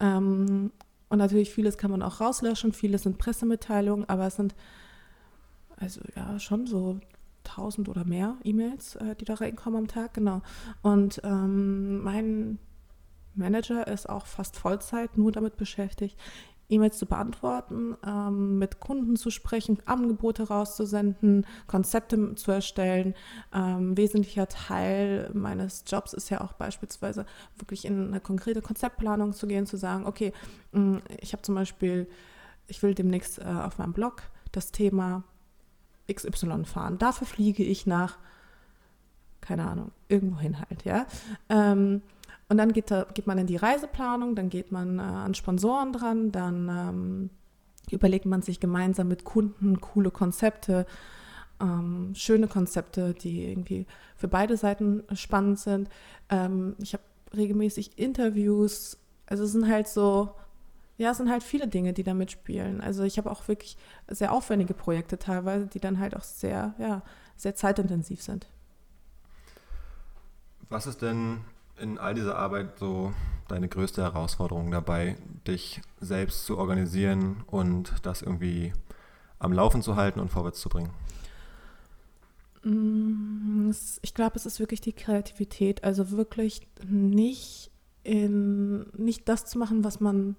[0.00, 0.70] Ähm,
[1.08, 4.54] und natürlich vieles kann man auch rauslöschen, vieles sind Pressemitteilungen, aber es sind
[5.76, 7.00] also ja schon so
[7.44, 10.42] tausend oder mehr E-Mails, äh, die da reinkommen am Tag, genau.
[10.82, 12.58] Und ähm, mein
[13.34, 16.18] Manager ist auch fast Vollzeit nur damit beschäftigt,
[16.72, 23.14] E-Mails zu beantworten, ähm, mit Kunden zu sprechen, Angebote rauszusenden, Konzepte zu erstellen.
[23.54, 29.46] Ähm, wesentlicher Teil meines Jobs ist ja auch beispielsweise wirklich in eine konkrete Konzeptplanung zu
[29.46, 30.32] gehen, zu sagen, okay,
[30.72, 32.08] mm, ich habe zum Beispiel,
[32.66, 35.24] ich will demnächst äh, auf meinem Blog das Thema
[36.12, 36.98] XY fahren.
[36.98, 38.18] Dafür fliege ich nach,
[39.40, 41.06] keine Ahnung, irgendwohin halt, ja.
[41.48, 42.02] Ähm,
[42.52, 45.90] und dann geht, da, geht man in die Reiseplanung, dann geht man äh, an Sponsoren
[45.94, 47.30] dran, dann ähm,
[47.90, 50.84] überlegt man sich gemeinsam mit Kunden coole Konzepte,
[51.62, 53.86] ähm, schöne Konzepte, die irgendwie
[54.16, 55.88] für beide Seiten spannend sind.
[56.28, 57.02] Ähm, ich habe
[57.34, 58.98] regelmäßig Interviews.
[59.24, 60.34] Also es sind halt so,
[60.98, 62.82] ja, es sind halt viele Dinge, die da mitspielen.
[62.82, 67.00] Also ich habe auch wirklich sehr aufwendige Projekte teilweise, die dann halt auch sehr, ja,
[67.34, 68.46] sehr zeitintensiv sind.
[70.68, 71.40] Was ist denn
[71.82, 73.12] in all dieser Arbeit so
[73.48, 75.16] deine größte Herausforderung dabei,
[75.46, 78.72] dich selbst zu organisieren und das irgendwie
[79.38, 80.90] am Laufen zu halten und vorwärts zu bringen?
[82.62, 85.82] Mm, ich glaube, es ist wirklich die Kreativität.
[85.84, 87.70] Also wirklich nicht
[88.04, 90.36] in nicht das zu machen, was man,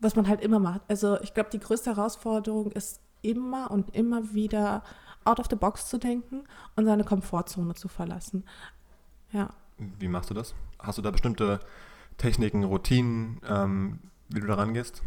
[0.00, 0.82] was man halt immer macht.
[0.88, 4.82] Also ich glaube, die größte Herausforderung ist immer und immer wieder
[5.24, 6.44] out of the box zu denken
[6.76, 8.44] und seine Komfortzone zu verlassen.
[9.32, 9.50] Ja.
[9.98, 10.54] Wie machst du das?
[10.78, 11.60] Hast du da bestimmte
[12.18, 15.02] Techniken, Routinen, ähm, wie du da rangehst?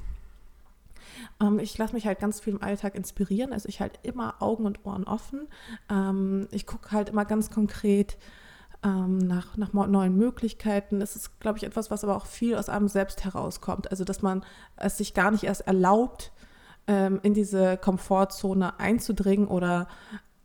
[1.41, 3.53] Ähm, ich lasse mich halt ganz viel im Alltag inspirieren.
[3.53, 5.47] Also ich halt immer Augen und Ohren offen.
[5.89, 8.17] Ähm, ich gucke halt immer ganz konkret
[8.83, 11.01] ähm, nach, nach neuen Möglichkeiten.
[11.01, 13.91] Es ist, glaube ich, etwas, was aber auch viel aus einem selbst herauskommt.
[13.91, 14.43] Also dass man
[14.75, 16.31] es sich gar nicht erst erlaubt,
[16.88, 19.88] ähm, in diese Komfortzone einzudringen oder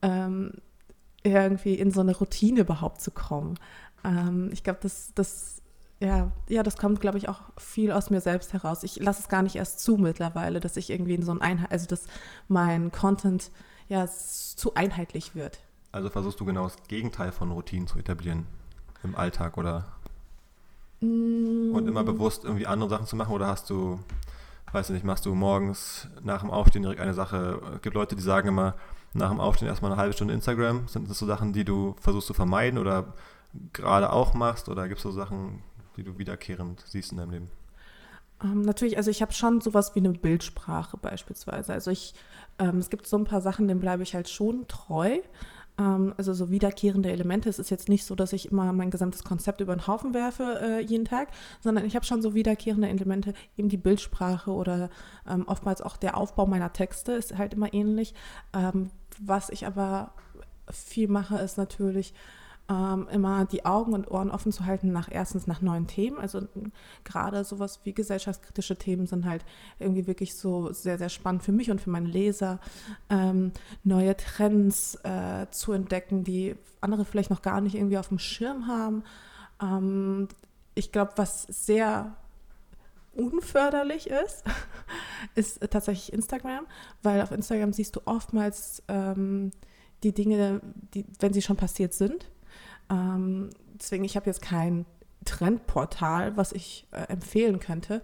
[0.02, 0.52] ähm,
[1.24, 3.58] irgendwie in so eine Routine überhaupt zu kommen.
[4.04, 5.62] Ähm, ich glaube, das, das
[6.00, 8.84] ja, ja, das kommt, glaube ich, auch viel aus mir selbst heraus.
[8.84, 11.72] Ich lasse es gar nicht erst zu mittlerweile, dass ich irgendwie in so ein Einheit,
[11.72, 12.04] also dass
[12.46, 13.50] mein Content
[13.88, 15.58] ja zu einheitlich wird.
[15.90, 18.46] Also versuchst du genau das Gegenteil von Routinen zu etablieren
[19.02, 19.86] im Alltag oder
[21.00, 21.74] mm.
[21.74, 23.98] und immer bewusst irgendwie andere Sachen zu machen oder hast du,
[24.70, 27.60] weiß ich nicht, machst du morgens nach dem Aufstehen direkt eine Sache?
[27.76, 28.74] Es gibt Leute, die sagen immer,
[29.14, 30.86] nach dem Aufstehen erstmal eine halbe Stunde Instagram.
[30.86, 33.14] Sind das so Sachen, die du versuchst zu vermeiden oder
[33.72, 35.62] gerade auch machst oder gibt es so Sachen,
[35.96, 37.50] die du wiederkehrend siehst in deinem Leben?
[38.42, 41.72] Ähm, natürlich, also ich habe schon sowas wie eine Bildsprache beispielsweise.
[41.72, 42.14] Also ich,
[42.58, 45.18] ähm, es gibt so ein paar Sachen, denen bleibe ich halt schon treu.
[45.78, 47.48] Ähm, also so wiederkehrende Elemente.
[47.48, 50.58] Es ist jetzt nicht so, dass ich immer mein gesamtes Konzept über den Haufen werfe
[50.60, 51.28] äh, jeden Tag,
[51.60, 54.90] sondern ich habe schon so wiederkehrende Elemente, eben die Bildsprache oder
[55.28, 58.14] ähm, oftmals auch der Aufbau meiner Texte ist halt immer ähnlich.
[58.52, 60.12] Ähm, was ich aber
[60.70, 62.14] viel mache, ist natürlich
[62.68, 66.18] ähm, immer die Augen und Ohren offen zu halten nach erstens nach neuen Themen.
[66.18, 66.46] Also
[67.04, 69.44] gerade sowas wie gesellschaftskritische Themen sind halt
[69.78, 72.60] irgendwie wirklich so sehr, sehr spannend für mich und für meine Leser.
[73.08, 73.52] Ähm,
[73.84, 78.66] neue Trends äh, zu entdecken, die andere vielleicht noch gar nicht irgendwie auf dem Schirm
[78.66, 79.02] haben.
[79.62, 80.28] Ähm,
[80.74, 82.16] ich glaube, was sehr
[83.14, 84.44] unförderlich ist,
[85.34, 86.66] ist tatsächlich Instagram,
[87.02, 89.50] weil auf Instagram siehst du oftmals ähm,
[90.02, 90.60] die Dinge,
[90.94, 92.30] die, wenn sie schon passiert sind.
[92.90, 94.86] Ähm, deswegen, ich habe jetzt kein
[95.24, 98.02] Trendportal, was ich äh, empfehlen könnte.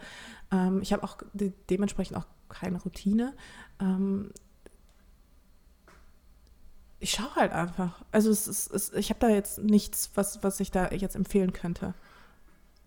[0.52, 3.34] Ähm, ich habe auch de dementsprechend auch keine Routine.
[3.80, 4.30] Ähm,
[7.00, 8.02] ich schaue halt einfach.
[8.12, 11.52] Also es ist, es, ich habe da jetzt nichts, was, was ich da jetzt empfehlen
[11.52, 11.94] könnte.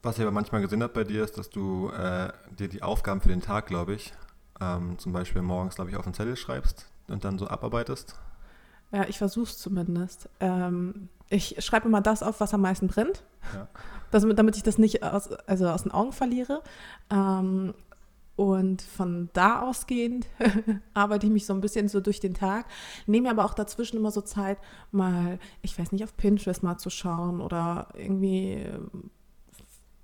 [0.01, 3.21] Was ich aber manchmal gesehen habe bei dir, ist, dass du äh, dir die Aufgaben
[3.21, 4.13] für den Tag, glaube ich,
[4.59, 8.15] ähm, zum Beispiel morgens, glaube ich, auf den Zettel schreibst und dann so abarbeitest.
[8.91, 10.29] Ja, ich versuche es zumindest.
[10.39, 13.67] Ähm, ich schreibe immer das auf, was am meisten brennt, ja.
[14.11, 16.63] das, damit ich das nicht aus, also aus den Augen verliere.
[17.11, 17.73] Ähm,
[18.35, 20.27] und von da ausgehend
[20.93, 22.67] arbeite ich mich so ein bisschen so durch den Tag,
[23.07, 24.59] nehme aber auch dazwischen immer so Zeit,
[24.91, 28.79] mal, ich weiß nicht, auf Pinterest mal zu schauen oder irgendwie äh,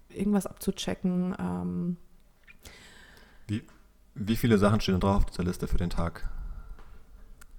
[0.09, 1.35] irgendwas abzuchecken.
[1.39, 1.97] Ähm.
[3.47, 3.63] Wie,
[4.15, 6.27] wie viele Sachen stehen drauf auf dieser Liste für den Tag?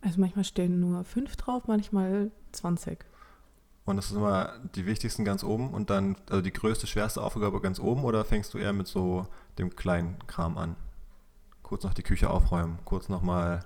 [0.00, 3.04] Also manchmal stehen nur fünf drauf, manchmal 20.
[3.84, 7.60] Und das ist immer die wichtigsten ganz oben und dann, also die größte, schwerste Aufgabe
[7.60, 9.26] ganz oben oder fängst du eher mit so
[9.58, 10.76] dem kleinen Kram an?
[11.62, 13.60] Kurz noch die Küche aufräumen, kurz nochmal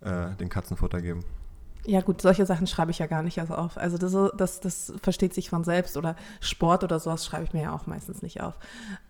[0.00, 1.24] äh, den Katzenfutter geben.
[1.86, 3.76] Ja gut, solche Sachen schreibe ich ja gar nicht erst auf.
[3.76, 7.62] Also das, das, das versteht sich von selbst oder Sport oder sowas schreibe ich mir
[7.62, 8.58] ja auch meistens nicht auf.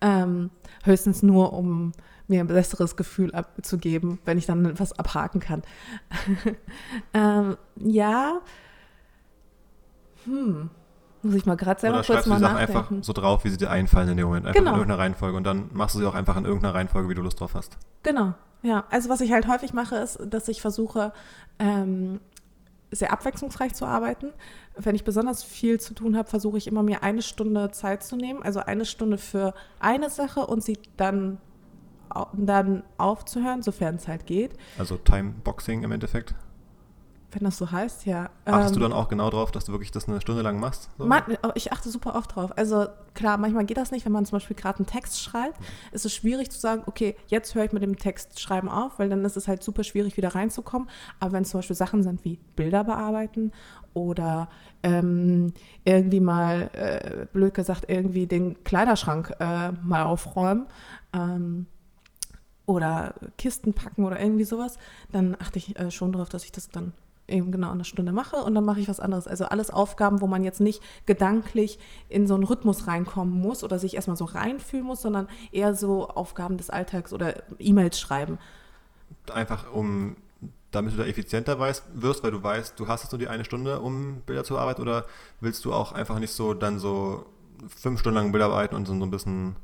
[0.01, 0.49] Ähm,
[0.83, 1.93] höchstens nur, um
[2.27, 5.63] mir ein besseres Gefühl abzugeben, wenn ich dann etwas abhaken kann.
[7.13, 8.39] ähm, ja,
[10.25, 10.69] hm.
[11.21, 13.57] Muss ich mal gerade selber Oder kurz mal die Sachen einfach so drauf, wie sie
[13.57, 14.45] dir einfallen in dem Moment.
[14.45, 14.71] Einfach genau.
[14.71, 15.35] in irgendeiner Reihenfolge.
[15.35, 17.77] Und dann machst du sie auch einfach in irgendeiner Reihenfolge, wie du Lust drauf hast.
[18.03, 18.85] Genau, ja.
[18.89, 21.11] Also was ich halt häufig mache, ist, dass ich versuche,
[21.59, 22.21] ähm,
[22.91, 24.31] sehr abwechslungsreich zu arbeiten.
[24.77, 28.15] Wenn ich besonders viel zu tun habe, versuche ich immer mir eine Stunde Zeit zu
[28.15, 28.41] nehmen.
[28.41, 31.37] Also eine Stunde für eine Sache und sie dann,
[32.33, 34.51] dann aufzuhören, sofern es halt geht.
[34.77, 36.33] Also Timeboxing im Endeffekt?
[37.31, 38.29] Wenn das so heißt, ja.
[38.45, 40.89] Achtest Ähm, du dann auch genau drauf, dass du wirklich das eine Stunde lang machst?
[40.97, 41.05] So?
[41.05, 42.57] Man, oh, ich achte super oft drauf.
[42.57, 45.59] Also klar, manchmal geht das nicht, wenn man zum Beispiel gerade einen Text schreibt.
[45.91, 49.23] Ist es schwierig zu sagen, okay, jetzt höre ich mit dem Textschreiben auf, weil dann
[49.25, 50.89] ist es halt super schwierig, wieder reinzukommen.
[51.19, 53.51] Aber wenn es zum Beispiel Sachen sind wie Bilder bearbeiten
[53.93, 54.49] oder
[54.81, 60.65] ähm, irgendwie mal, äh, blöd gesagt, irgendwie den Kleiderschrank äh, mal aufräumen
[61.13, 61.67] ähm,
[62.65, 64.77] oder Kisten packen oder irgendwie sowas,
[65.11, 66.93] dann achte ich äh, schon darauf, dass ich das dann
[67.29, 69.27] eben genau eine Stunde mache und dann mache ich was anderes.
[69.27, 73.79] Also alles Aufgaben, wo man jetzt nicht gedanklich in so einen Rhythmus reinkommen muss oder
[73.79, 78.37] sich erstmal so reinfühlen muss, sondern eher so Aufgaben des Alltags oder E-Mails schreiben.
[79.33, 80.15] Einfach um,
[80.71, 83.45] damit du da effizienter weißt, wirst, weil du weißt, du hast jetzt nur die eine
[83.45, 85.05] Stunde, um Bilder zu bearbeiten, oder
[85.39, 87.25] willst du auch einfach nicht so dann so
[87.67, 89.55] fünf Stunden lang Bilder bearbeiten und so ein bisschen,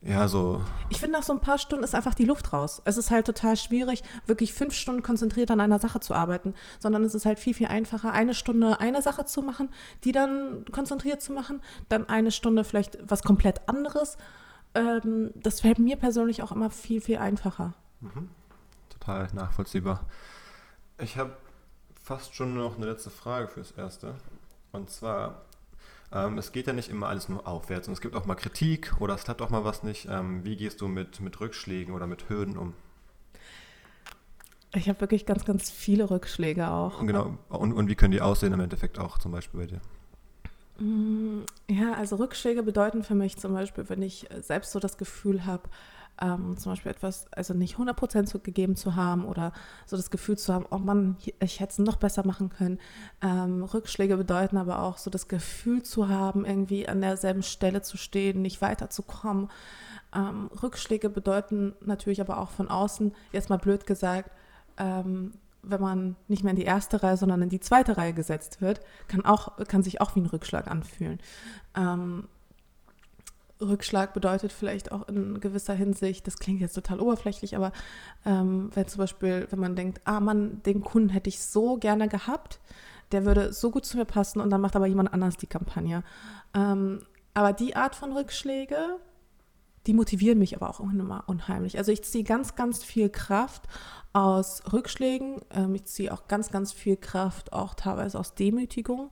[0.00, 2.80] ja, so, Ich finde, nach so ein paar Stunden ist einfach die Luft raus.
[2.84, 7.02] Es ist halt total schwierig, wirklich fünf Stunden konzentriert an einer Sache zu arbeiten, sondern
[7.02, 9.70] es ist halt viel, viel einfacher, eine Stunde eine Sache zu machen,
[10.04, 14.18] die dann konzentriert zu machen, dann eine Stunde vielleicht was komplett anderes.
[14.74, 17.74] Ähm, das fällt mir persönlich auch immer viel, viel einfacher.
[18.90, 20.04] total nachvollziehbar.
[20.98, 21.36] Ich habe
[22.00, 24.14] fast schon noch eine letzte Frage fürs Erste.
[24.70, 25.42] Und zwar,
[26.12, 28.94] ähm, es geht ja nicht immer alles nur aufwärts und es gibt auch mal Kritik
[29.00, 30.08] oder es klappt auch mal was nicht.
[30.10, 32.74] Ähm, wie gehst du mit, mit Rückschlägen oder mit Hürden um?
[34.74, 37.00] Ich habe wirklich ganz, ganz viele Rückschläge auch.
[37.00, 39.80] Und, genau, und, und wie können die aussehen im Endeffekt auch zum Beispiel bei dir?
[40.78, 45.44] Mm, Ja, also Rückschläge bedeuten für mich zum Beispiel, wenn ich selbst so das Gefühl
[45.44, 45.68] habe,
[46.20, 49.52] ähm, zum Beispiel etwas, also nicht 100% zu- gegeben zu haben oder
[49.86, 52.78] so das Gefühl zu haben, oh Mann, ich hätte es noch besser machen können.
[53.22, 57.96] Ähm, Rückschläge bedeuten aber auch so das Gefühl zu haben, irgendwie an derselben Stelle zu
[57.96, 59.48] stehen, nicht weiterzukommen.
[60.14, 64.30] Ähm, Rückschläge bedeuten natürlich aber auch von außen, jetzt mal blöd gesagt,
[64.78, 68.60] ähm, wenn man nicht mehr in die erste Reihe, sondern in die zweite Reihe gesetzt
[68.60, 71.18] wird, kann, auch, kann sich auch wie ein Rückschlag anfühlen.
[71.76, 72.28] Ähm,
[73.60, 77.72] Rückschlag bedeutet vielleicht auch in gewisser Hinsicht, das klingt jetzt total oberflächlich, aber
[78.24, 82.08] ähm, wenn zum Beispiel, wenn man denkt, ah Mann, den Kunden hätte ich so gerne
[82.08, 82.60] gehabt,
[83.12, 86.04] der würde so gut zu mir passen und dann macht aber jemand anders die Kampagne.
[86.54, 87.00] Ähm,
[87.34, 88.98] aber die Art von Rückschläge,
[89.86, 91.78] die motivieren mich aber auch immer unheimlich.
[91.78, 93.62] Also ich ziehe ganz, ganz viel Kraft
[94.12, 95.40] aus Rückschlägen.
[95.50, 99.10] Ähm, ich ziehe auch ganz, ganz viel Kraft auch teilweise aus Demütigung.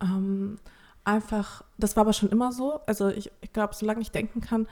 [0.00, 0.58] Ähm,
[1.06, 2.80] einfach, das war aber schon immer so.
[2.86, 4.66] Also ich, ich glaube, solange ich denken kann,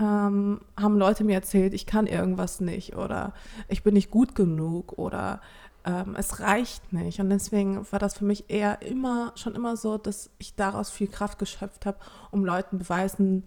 [0.00, 3.32] ähm, haben Leute mir erzählt, ich kann irgendwas nicht oder
[3.68, 5.40] ich bin nicht gut genug oder
[5.84, 7.20] ähm, es reicht nicht.
[7.20, 11.08] Und deswegen war das für mich eher immer, schon immer so, dass ich daraus viel
[11.08, 11.98] Kraft geschöpft habe,
[12.30, 13.44] um Leuten beweisen,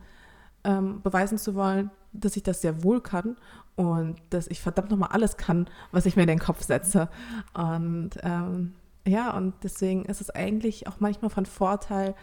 [0.64, 3.36] ähm, beweisen zu wollen, dass ich das sehr wohl kann
[3.76, 7.10] und dass ich verdammt nochmal alles kann, was ich mir in den Kopf setze.
[7.54, 8.74] Und ähm,
[9.08, 12.16] ja, und deswegen ist es eigentlich auch manchmal von Vorteil,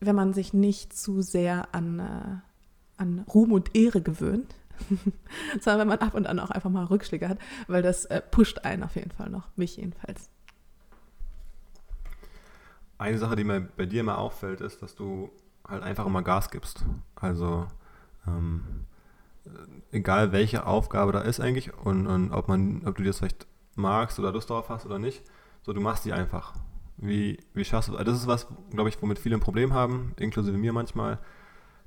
[0.00, 4.54] wenn man sich nicht zu sehr an, äh, an Ruhm und Ehre gewöhnt,
[5.60, 8.60] sondern wenn man ab und an auch einfach mal Rückschläge hat, weil das äh, pusht
[8.60, 10.30] einen auf jeden Fall noch, mich jedenfalls.
[12.98, 15.30] Eine Sache, die mir bei dir immer auffällt, ist, dass du
[15.68, 16.84] halt einfach immer Gas gibst.
[17.14, 17.66] Also
[18.26, 18.86] ähm,
[19.44, 23.46] äh, egal welche Aufgabe da ist eigentlich und, und ob man, ob du das vielleicht
[23.74, 25.22] magst oder Lust darauf hast oder nicht,
[25.66, 26.54] so du machst die einfach.
[26.96, 28.18] Wie, wie schaffst du das?
[28.18, 31.18] ist was, glaube ich, womit viele ein Problem haben, inklusive mir manchmal,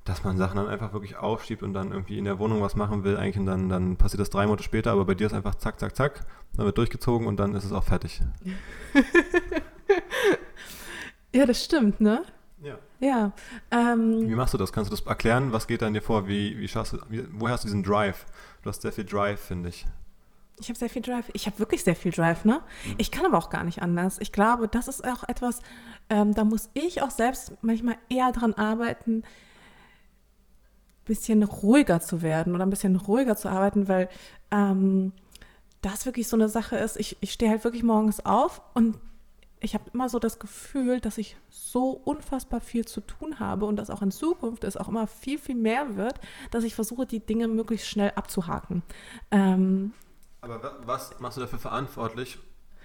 [0.03, 3.05] dass man Sachen dann einfach wirklich aufschiebt und dann irgendwie in der Wohnung was machen
[3.05, 5.55] will, eigentlich und dann, dann passiert das drei Monate später, aber bei dir ist einfach
[5.55, 6.25] zack, zack, zack,
[6.57, 8.21] dann wird durchgezogen und dann ist es auch fertig.
[11.31, 12.23] Ja, das stimmt, ne?
[12.59, 12.79] Ja.
[12.99, 13.31] Ja.
[13.69, 14.73] Ähm, Wie machst du das?
[14.73, 15.51] Kannst du das erklären?
[15.51, 16.27] Was geht da in dir vor?
[16.27, 18.25] Wie, wie schaffst du, wie, woher hast du diesen Drive?
[18.63, 19.85] Du hast sehr viel Drive, finde ich.
[20.59, 21.29] Ich habe sehr viel Drive.
[21.33, 22.61] Ich habe wirklich sehr viel Drive, ne?
[22.97, 24.17] Ich kann aber auch gar nicht anders.
[24.19, 25.61] Ich glaube, das ist auch etwas,
[26.09, 29.23] ähm, da muss ich auch selbst manchmal eher dran arbeiten,
[31.05, 34.09] bisschen ruhiger zu werden oder ein bisschen ruhiger zu arbeiten, weil
[34.51, 35.11] ähm,
[35.81, 36.97] das wirklich so eine Sache ist.
[36.97, 38.97] Ich, ich stehe halt wirklich morgens auf und
[39.59, 43.75] ich habe immer so das Gefühl, dass ich so unfassbar viel zu tun habe und
[43.75, 46.19] dass auch in Zukunft es auch immer viel, viel mehr wird,
[46.51, 48.83] dass ich versuche, die Dinge möglichst schnell abzuhaken.
[49.31, 49.93] Ähm,
[50.41, 52.39] Aber wa- was machst du dafür verantwortlich?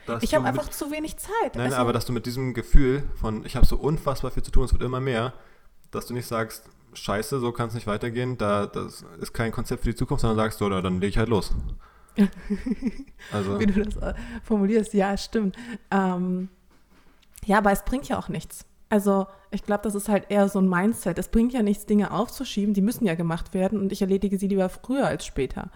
[0.07, 1.55] Dass ich habe mit- einfach zu wenig Zeit.
[1.55, 4.51] Nein, Also, aber dass du mit diesem Gefühl von, ich habe so unfassbar viel zu
[4.51, 5.33] tun, es wird immer mehr,
[5.91, 9.83] dass du nicht sagst, scheiße, so kann es nicht weitergehen, da, das ist kein Konzept
[9.85, 11.53] für die Zukunft, sondern sagst, so, dann lege ich halt los.
[13.33, 15.57] also, wie du das äh, formulierst, ja, stimmt.
[15.91, 16.49] Ähm,
[17.45, 18.65] ja, aber es bringt ja auch nichts.
[18.91, 21.19] Also ich glaube, das ist halt eher so ein Mindset.
[21.19, 24.47] Es bringt ja nichts, Dinge aufzuschieben, die müssen ja gemacht werden und ich erledige sie
[24.49, 25.71] lieber früher als später.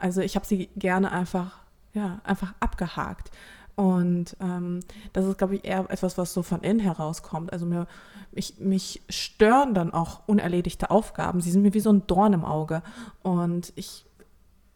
[0.00, 1.60] Also ich habe sie gerne einfach,
[1.92, 3.30] ja, einfach abgehakt.
[3.76, 4.80] Und ähm,
[5.12, 7.52] das ist, glaube ich, eher etwas, was so von innen herauskommt.
[7.52, 7.86] Also mir,
[8.32, 11.40] mich, mich stören dann auch unerledigte Aufgaben.
[11.40, 12.82] Sie sind mir wie so ein Dorn im Auge.
[13.22, 14.04] Und ich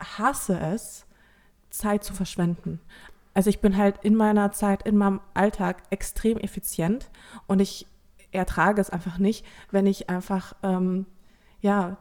[0.01, 1.07] hasse es,
[1.71, 2.81] Zeit zu verschwenden.
[3.35, 7.11] Also ich bin halt in meiner Zeit, in meinem Alltag extrem effizient
[7.49, 7.87] und ich
[8.31, 11.07] ertrage es einfach nicht, wenn ich einfach, ähm,
[11.61, 11.97] ja,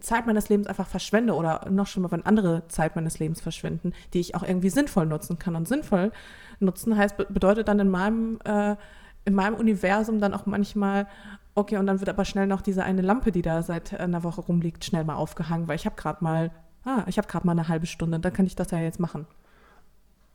[0.00, 4.20] Zeit meines Lebens einfach verschwende oder noch schlimmer, wenn andere Zeit meines Lebens verschwinden, die
[4.20, 5.56] ich auch irgendwie sinnvoll nutzen kann.
[5.56, 6.12] Und sinnvoll
[6.60, 8.76] nutzen heißt, bedeutet dann in meinem, äh,
[9.24, 11.06] in meinem Universum dann auch manchmal,
[11.54, 14.40] okay, und dann wird aber schnell noch diese eine Lampe, die da seit einer Woche
[14.40, 16.50] rumliegt, schnell mal aufgehangen, weil ich habe gerade mal,
[16.84, 19.26] ah, ich habe gerade mal eine halbe Stunde, dann kann ich das ja jetzt machen.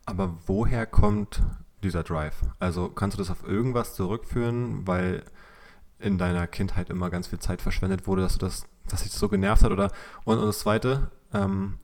[0.06, 1.42] Aber woher kommt
[1.84, 2.44] dieser Drive?
[2.60, 5.24] Also kannst du das auf irgendwas zurückführen, weil
[6.00, 9.20] in deiner Kindheit immer ganz viel Zeit verschwendet wurde, dass du das, dass sich das
[9.20, 9.72] so genervt hat?
[9.72, 9.92] Oder
[10.24, 11.78] und, und das zweite, ähm,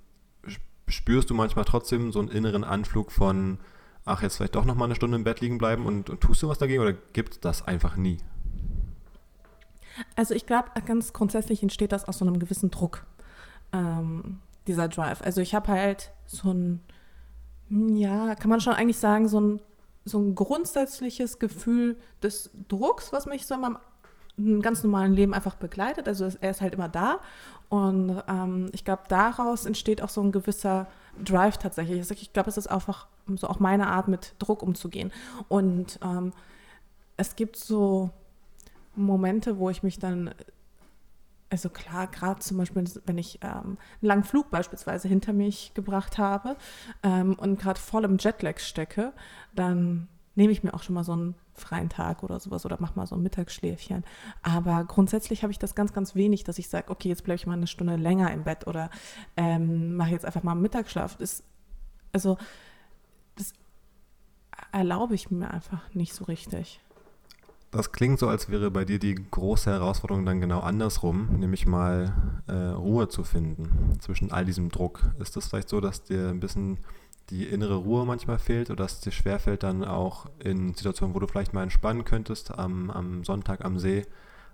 [0.87, 3.59] spürst du manchmal trotzdem so einen inneren Anflug von,
[4.05, 6.41] ach, jetzt vielleicht doch noch mal eine Stunde im Bett liegen bleiben und, und tust
[6.41, 8.17] du was dagegen oder gibt das einfach nie?
[10.15, 13.05] Also ich glaube, ganz grundsätzlich entsteht das aus so einem gewissen Druck,
[13.73, 15.21] ähm, dieser Drive.
[15.21, 16.81] Also ich habe halt so ein,
[17.69, 19.61] ja, kann man schon eigentlich sagen, so ein,
[20.05, 23.77] so ein grundsätzliches Gefühl des Drucks, was mich so in meinem
[24.61, 26.07] ganz normalen Leben einfach begleitet.
[26.07, 27.19] Also er ist halt immer da.
[27.69, 30.87] Und ähm, ich glaube, daraus entsteht auch so ein gewisser
[31.23, 31.99] Drive tatsächlich.
[31.99, 35.11] Also ich glaube, es ist einfach so auch meine Art, mit Druck umzugehen.
[35.49, 36.33] Und ähm,
[37.17, 38.11] es gibt so
[38.95, 40.33] Momente, wo ich mich dann
[41.49, 46.17] also klar, gerade zum Beispiel, wenn ich ähm, einen langen Flug beispielsweise hinter mich gebracht
[46.17, 46.57] habe
[47.03, 49.13] ähm, und gerade voll im Jetlag stecke,
[49.55, 52.95] dann nehme ich mir auch schon mal so einen freien Tag oder sowas oder mache
[52.95, 54.05] mal so ein Mittagsschläfchen.
[54.43, 57.47] Aber grundsätzlich habe ich das ganz, ganz wenig, dass ich sage, okay, jetzt bleibe ich
[57.47, 58.91] mal eine Stunde länger im Bett oder
[59.35, 61.17] ähm, mache jetzt einfach mal einen Mittagsschlaf.
[61.17, 61.43] Das,
[62.13, 62.37] also
[63.35, 63.53] das
[64.71, 66.81] erlaube ich mir einfach nicht so richtig.
[67.71, 72.13] Das klingt so, als wäre bei dir die große Herausforderung dann genau andersrum, nämlich mal
[72.47, 75.01] äh, Ruhe zu finden zwischen all diesem Druck.
[75.19, 76.77] Ist das vielleicht so, dass dir ein bisschen
[77.29, 81.19] die innere Ruhe manchmal fehlt oder dass es dir schwerfällt, dann auch in Situationen, wo
[81.19, 84.05] du vielleicht mal entspannen könntest, am, am Sonntag am See,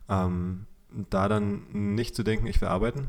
[0.09, 0.65] ähm,
[1.09, 3.07] da dann nicht zu denken, ich will arbeiten?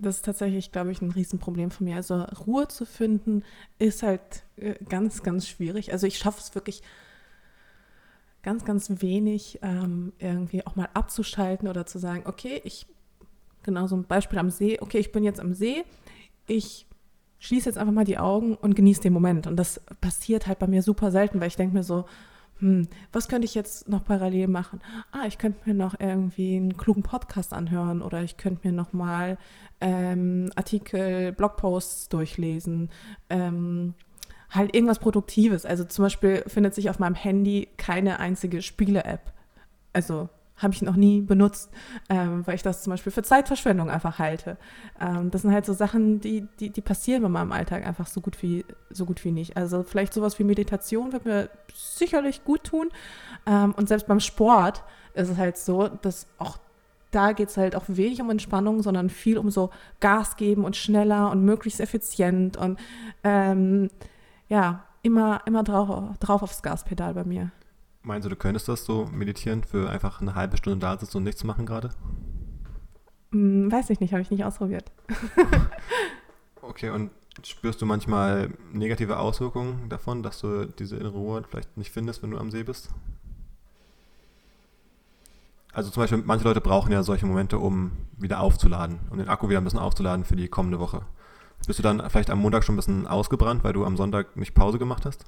[0.00, 1.96] Das ist tatsächlich, glaube ich, ein Riesenproblem von mir.
[1.96, 3.42] Also Ruhe zu finden
[3.78, 5.92] ist halt äh, ganz, ganz schwierig.
[5.92, 6.82] Also ich schaffe es wirklich
[8.42, 12.86] ganz, ganz wenig ähm, irgendwie auch mal abzuschalten oder zu sagen, okay, ich,
[13.62, 15.84] genau so ein Beispiel am See, okay, ich bin jetzt am See,
[16.46, 16.86] ich
[17.38, 19.46] schließe jetzt einfach mal die Augen und genieße den Moment.
[19.46, 22.04] Und das passiert halt bei mir super selten, weil ich denke mir so,
[22.58, 24.80] hm, was könnte ich jetzt noch parallel machen?
[25.12, 28.92] Ah, ich könnte mir noch irgendwie einen klugen Podcast anhören oder ich könnte mir noch
[28.92, 29.38] mal
[29.80, 32.90] ähm, Artikel, Blogposts durchlesen.
[33.30, 33.94] Ähm,
[34.50, 35.64] halt irgendwas Produktives.
[35.64, 39.32] Also zum Beispiel findet sich auf meinem Handy keine einzige Spiele-App.
[39.92, 41.70] Also habe ich noch nie benutzt,
[42.08, 44.56] ähm, weil ich das zum Beispiel für Zeitverschwendung einfach halte.
[45.00, 48.20] Ähm, das sind halt so Sachen, die, die, die passieren bei meinem Alltag einfach so
[48.20, 49.56] gut wie, so gut wie nicht.
[49.56, 52.90] Also vielleicht sowas wie Meditation wird mir sicherlich gut tun.
[53.46, 54.82] Ähm, und selbst beim Sport
[55.14, 56.58] ist es halt so, dass auch
[57.10, 60.76] da geht es halt auch wenig um Entspannung, sondern viel um so Gas geben und
[60.76, 62.78] schneller und möglichst effizient und
[63.24, 63.88] ähm,
[64.48, 67.50] ja, immer, immer drauf, drauf aufs Gaspedal bei mir.
[68.08, 71.24] Meinst du, du könntest das so meditieren für einfach eine halbe Stunde da sitzen und
[71.24, 71.90] nichts machen gerade?
[73.32, 74.90] Hm, weiß ich nicht, habe ich nicht ausprobiert.
[76.62, 77.10] okay, und
[77.44, 82.30] spürst du manchmal negative Auswirkungen davon, dass du diese innere Ruhe vielleicht nicht findest, wenn
[82.30, 82.88] du am See bist?
[85.74, 89.50] Also zum Beispiel, manche Leute brauchen ja solche Momente, um wieder aufzuladen und den Akku
[89.50, 91.02] wieder ein bisschen aufzuladen für die kommende Woche.
[91.66, 94.54] Bist du dann vielleicht am Montag schon ein bisschen ausgebrannt, weil du am Sonntag nicht
[94.54, 95.26] Pause gemacht hast?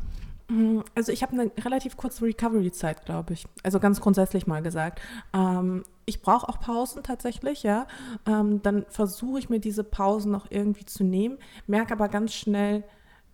[0.50, 3.46] Mm, also ich habe eine relativ kurze Recovery-Zeit, glaube ich.
[3.62, 5.00] Also ganz grundsätzlich mal gesagt.
[5.32, 7.86] Ähm, ich brauche auch Pausen tatsächlich, ja.
[8.26, 12.82] Ähm, dann versuche ich mir diese Pausen noch irgendwie zu nehmen, merke aber ganz schnell,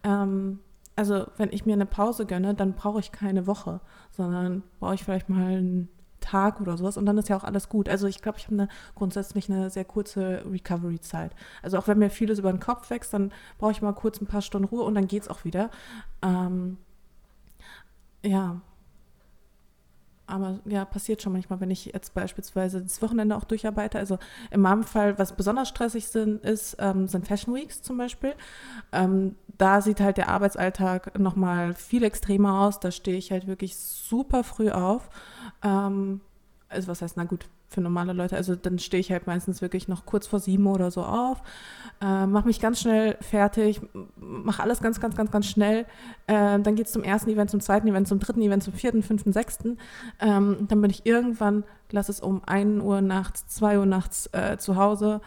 [0.05, 0.61] ähm,
[0.95, 5.05] also wenn ich mir eine Pause gönne, dann brauche ich keine Woche, sondern brauche ich
[5.05, 5.89] vielleicht mal einen
[6.21, 7.89] Tag oder sowas und dann ist ja auch alles gut.
[7.89, 11.33] Also ich glaube, ich habe eine, grundsätzlich eine sehr kurze Recovery-Zeit.
[11.63, 14.27] Also auch wenn mir vieles über den Kopf wächst, dann brauche ich mal kurz ein
[14.27, 15.71] paar Stunden Ruhe und dann geht es auch wieder.
[16.23, 16.79] Ähm,
[18.23, 18.61] ja.
[20.29, 23.99] Aber ja, passiert schon manchmal, wenn ich jetzt beispielsweise das Wochenende auch durcharbeite.
[23.99, 24.19] Also
[24.51, 28.35] in meinem Fall, was besonders stressig sind, ist, ähm, sind Fashion Weeks zum Beispiel.
[28.91, 32.81] Ähm, da sieht halt der Arbeitsalltag nochmal viel extremer aus.
[32.81, 35.09] Da stehe ich halt wirklich super früh auf.
[35.63, 36.21] Ähm,
[36.69, 39.89] also was heißt, na gut, für normale Leute, also dann stehe ich halt meistens wirklich
[39.89, 41.43] noch kurz vor sieben oder so auf,
[42.01, 43.81] äh, mache mich ganz schnell fertig,
[44.17, 45.87] mache alles ganz, ganz, ganz, ganz schnell.
[46.27, 49.03] Äh, dann geht es zum ersten Event, zum zweiten Event, zum dritten Event, zum vierten,
[49.03, 49.79] fünften, sechsten.
[50.21, 54.59] Ähm, dann bin ich irgendwann, lass es um 1 Uhr nachts, 2 Uhr nachts äh,
[54.59, 55.21] zu Hause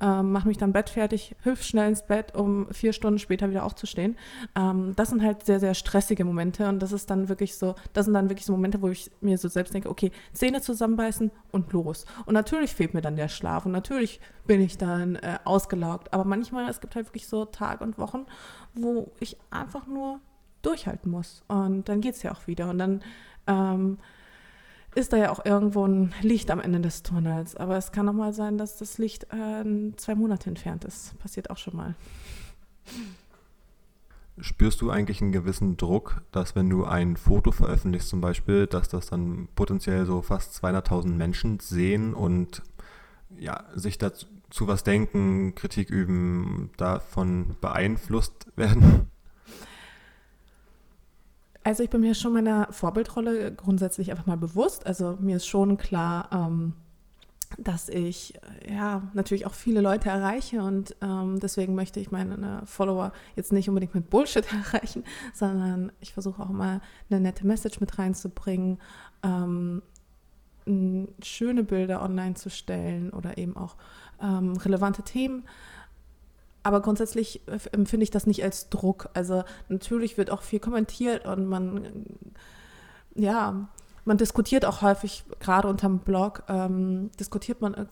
[0.00, 3.64] ähm, mache mich dann Bett fertig, hüpf schnell ins Bett, um vier Stunden später wieder
[3.64, 4.16] aufzustehen.
[4.54, 8.04] Ähm, das sind halt sehr, sehr stressige Momente und das ist dann wirklich so, das
[8.04, 11.72] sind dann wirklich so Momente, wo ich mir so selbst denke, okay, Zähne zusammenbeißen und
[11.72, 12.04] los.
[12.26, 16.12] Und natürlich fehlt mir dann der Schlaf und natürlich bin ich dann äh, ausgelaugt.
[16.12, 18.26] Aber manchmal, es gibt halt wirklich so Tage und Wochen,
[18.74, 20.20] wo ich einfach nur
[20.62, 21.42] durchhalten muss.
[21.48, 22.68] Und dann geht es ja auch wieder.
[22.68, 23.02] Und dann
[23.46, 23.98] ähm,
[24.96, 27.54] ist da ja auch irgendwo ein Licht am Ende des Tunnels.
[27.54, 31.18] Aber es kann auch mal sein, dass das Licht äh, zwei Monate entfernt ist.
[31.18, 31.94] Passiert auch schon mal.
[34.38, 38.88] Spürst du eigentlich einen gewissen Druck, dass wenn du ein Foto veröffentlichst zum Beispiel, dass
[38.88, 42.62] das dann potenziell so fast 200.000 Menschen sehen und
[43.38, 44.26] ja, sich dazu
[44.60, 49.10] was denken, Kritik üben, davon beeinflusst werden?
[51.66, 54.86] Also ich bin mir schon meiner Vorbildrolle grundsätzlich einfach mal bewusst.
[54.86, 56.74] Also mir ist schon klar, ähm,
[57.58, 58.34] dass ich
[58.70, 63.68] ja natürlich auch viele Leute erreiche und ähm, deswegen möchte ich meine Follower jetzt nicht
[63.68, 65.02] unbedingt mit Bullshit erreichen,
[65.34, 68.78] sondern ich versuche auch mal eine nette Message mit reinzubringen,
[69.24, 69.82] ähm,
[71.20, 73.74] schöne Bilder online zu stellen oder eben auch
[74.22, 75.42] ähm, relevante Themen
[76.66, 79.08] aber grundsätzlich äh, empfinde ich das nicht als Druck.
[79.14, 82.04] Also natürlich wird auch viel kommentiert und man,
[83.14, 83.68] ja,
[84.04, 87.86] man diskutiert auch häufig, gerade unterm Blog, ähm, diskutiert man, äh,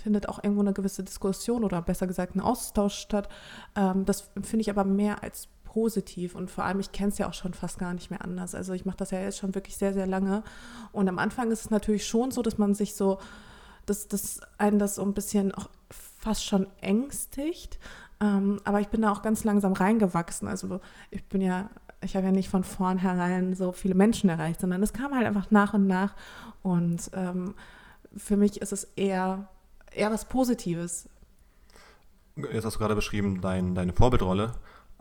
[0.00, 3.28] findet auch irgendwo eine gewisse Diskussion oder besser gesagt ein Austausch statt.
[3.74, 7.28] Ähm, das empfinde ich aber mehr als positiv und vor allem, ich kenne es ja
[7.28, 8.54] auch schon fast gar nicht mehr anders.
[8.54, 10.44] Also ich mache das ja jetzt schon wirklich sehr, sehr lange
[10.92, 13.18] und am Anfang ist es natürlich schon so, dass man sich so,
[13.86, 15.68] dass, dass einen das so ein bisschen auch
[16.20, 17.78] fast schon ängstigt,
[18.20, 20.46] ähm, aber ich bin da auch ganz langsam reingewachsen.
[20.46, 21.70] Also ich bin ja,
[22.02, 25.50] ich habe ja nicht von vornherein so viele Menschen erreicht, sondern es kam halt einfach
[25.50, 26.14] nach und nach.
[26.62, 27.54] Und ähm,
[28.16, 29.48] für mich ist es eher,
[29.92, 31.08] eher was Positives.
[32.36, 34.52] Jetzt hast du gerade beschrieben, dein, deine Vorbildrolle.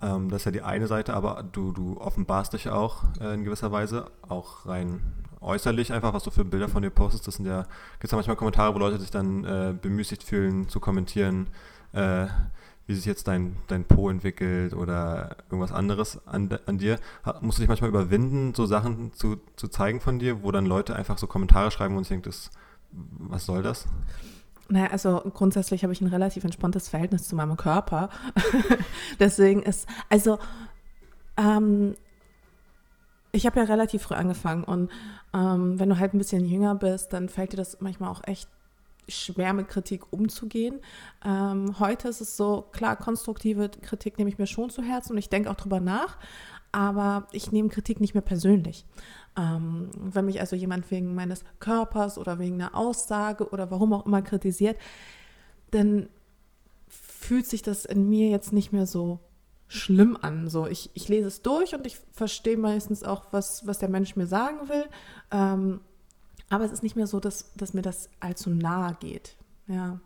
[0.01, 3.43] Ähm, das ist ja die eine Seite, aber du, du offenbarst dich auch äh, in
[3.43, 5.01] gewisser Weise, auch rein
[5.41, 7.27] äußerlich einfach, was du für Bilder von dir postest.
[7.27, 7.63] Das sind ja,
[7.99, 11.47] gibt es manchmal Kommentare, wo Leute sich dann äh, bemüßigt fühlen zu kommentieren,
[11.93, 12.27] äh,
[12.87, 16.99] wie sich jetzt dein, dein Po entwickelt oder irgendwas anderes an, an dir.
[17.41, 20.95] Musst du dich manchmal überwinden, so Sachen zu, zu zeigen von dir, wo dann Leute
[20.95, 22.49] einfach so Kommentare schreiben und ich denke, das,
[22.91, 23.85] was soll das?
[24.69, 28.09] Naja, also grundsätzlich habe ich ein relativ entspanntes Verhältnis zu meinem Körper.
[29.19, 30.37] Deswegen ist, also
[31.37, 31.95] ähm,
[33.31, 34.89] ich habe ja relativ früh angefangen und
[35.33, 38.49] ähm, wenn du halt ein bisschen jünger bist, dann fällt dir das manchmal auch echt
[39.07, 40.79] schwer mit Kritik umzugehen.
[41.25, 45.17] Ähm, heute ist es so, klar, konstruktive Kritik nehme ich mir schon zu Herzen und
[45.17, 46.17] ich denke auch drüber nach,
[46.71, 48.85] aber ich nehme Kritik nicht mehr persönlich.
[49.37, 54.05] Ähm, wenn mich also jemand wegen meines Körpers oder wegen einer Aussage oder warum auch
[54.05, 54.77] immer kritisiert,
[55.71, 56.09] dann
[56.87, 59.19] fühlt sich das in mir jetzt nicht mehr so
[59.69, 60.49] schlimm an.
[60.49, 64.17] So, ich, ich lese es durch und ich verstehe meistens auch, was, was der Mensch
[64.17, 64.85] mir sagen will.
[65.31, 65.79] Ähm,
[66.49, 69.37] aber es ist nicht mehr so, dass, dass mir das allzu nahe geht.
[69.67, 70.01] Ja.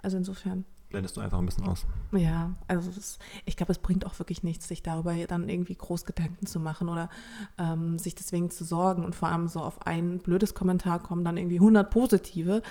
[0.00, 0.66] Also insofern.
[0.94, 1.86] Blendest du einfach ein bisschen aus.
[2.12, 6.04] Ja, also es, ich glaube, es bringt auch wirklich nichts, sich darüber dann irgendwie groß
[6.04, 7.10] Gedanken zu machen oder
[7.58, 9.04] ähm, sich deswegen zu sorgen.
[9.04, 12.62] Und vor allem so auf ein blödes Kommentar kommen dann irgendwie 100 positive.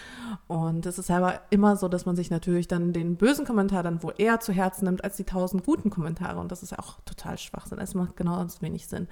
[0.47, 4.01] Und es ist aber immer so, dass man sich natürlich dann den bösen Kommentar dann
[4.03, 6.39] wohl eher zu Herzen nimmt als die 1000 guten Kommentare.
[6.39, 7.79] Und das ist auch total Schwachsinn.
[7.79, 9.09] Es macht genau wenig Sinn.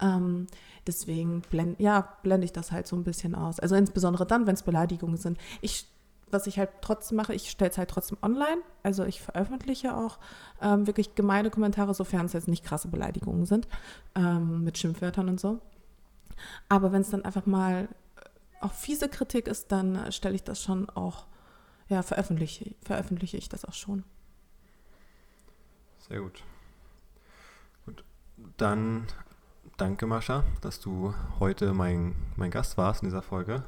[0.00, 0.48] Ähm,
[0.88, 3.60] Deswegen blend, ja, blende ich das halt so ein bisschen aus.
[3.60, 5.36] Also insbesondere dann, wenn es Beleidigungen sind.
[5.60, 5.86] Ich,
[6.32, 8.62] was ich halt trotzdem mache, ich stelle es halt trotzdem online.
[8.82, 10.18] Also ich veröffentliche auch
[10.60, 13.68] ähm, wirklich gemeine Kommentare, sofern es jetzt nicht krasse Beleidigungen sind,
[14.14, 15.60] ähm, mit Schimpfwörtern und so.
[16.68, 17.84] Aber wenn es dann einfach mal
[18.16, 21.26] äh, auch fiese Kritik ist, dann stelle ich das schon auch,
[21.88, 24.04] ja, veröffentliche, veröffentliche ich das auch schon.
[26.08, 26.42] Sehr gut.
[27.86, 28.04] Gut.
[28.56, 29.06] Dann
[29.78, 33.62] Danke, Mascha, dass du heute mein, mein Gast warst in dieser Folge.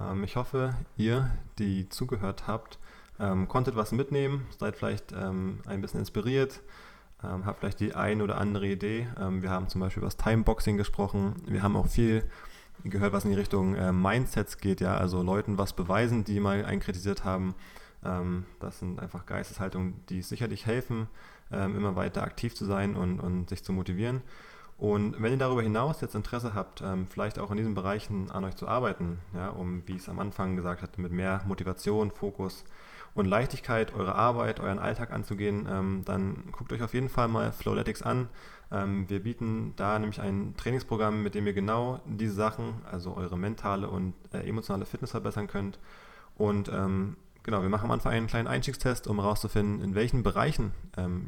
[0.00, 2.78] Ähm, ich hoffe, ihr, die zugehört habt,
[3.20, 6.60] ähm, konntet was mitnehmen, seid vielleicht ähm, ein bisschen inspiriert,
[7.22, 9.08] ähm, habt vielleicht die ein oder andere Idee.
[9.18, 11.34] Ähm, wir haben zum Beispiel über das Timeboxing gesprochen.
[11.46, 12.24] Wir haben auch viel
[12.84, 16.64] gehört, was in die Richtung äh, Mindsets geht, ja, also Leuten was beweisen, die mal
[16.64, 17.54] einen kritisiert haben.
[18.04, 21.08] Ähm, das sind einfach Geisteshaltungen, die sicherlich helfen,
[21.50, 24.20] immer weiter aktiv zu sein und, und sich zu motivieren.
[24.78, 28.44] Und wenn ihr darüber hinaus jetzt Interesse habt, ähm, vielleicht auch in diesen Bereichen an
[28.44, 32.12] euch zu arbeiten, ja, um, wie ich es am Anfang gesagt hatte, mit mehr Motivation,
[32.12, 32.64] Fokus
[33.14, 37.50] und Leichtigkeit, eure Arbeit, euren Alltag anzugehen, ähm, dann guckt euch auf jeden Fall mal
[37.50, 38.28] Flowletics an.
[38.70, 43.36] Ähm, wir bieten da nämlich ein Trainingsprogramm, mit dem ihr genau diese Sachen, also eure
[43.36, 45.80] mentale und äh, emotionale Fitness verbessern könnt.
[46.36, 46.70] Und
[47.42, 50.70] genau, wir machen am Anfang einen kleinen Einstiegstest, um herauszufinden, in welchen Bereichen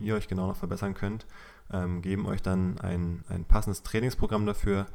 [0.00, 1.26] ihr euch genau noch verbessern könnt.
[1.72, 4.86] Ähm, geben euch dann ein, ein passendes Trainingsprogramm dafür,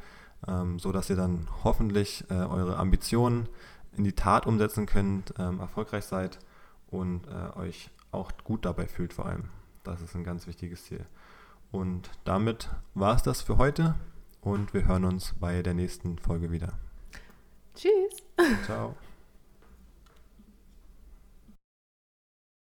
[0.46, 3.48] ähm, so dass ihr dann hoffentlich äh, eure Ambitionen
[3.96, 6.38] in die Tat umsetzen könnt, ähm, erfolgreich seid
[6.88, 9.44] und äh, euch auch gut dabei fühlt vor allem.
[9.84, 11.04] Das ist ein ganz wichtiges Ziel.
[11.70, 13.94] Und damit war es das für heute
[14.40, 16.72] und wir hören uns bei der nächsten Folge wieder.
[17.74, 18.22] Tschüss.
[18.64, 18.96] Ciao.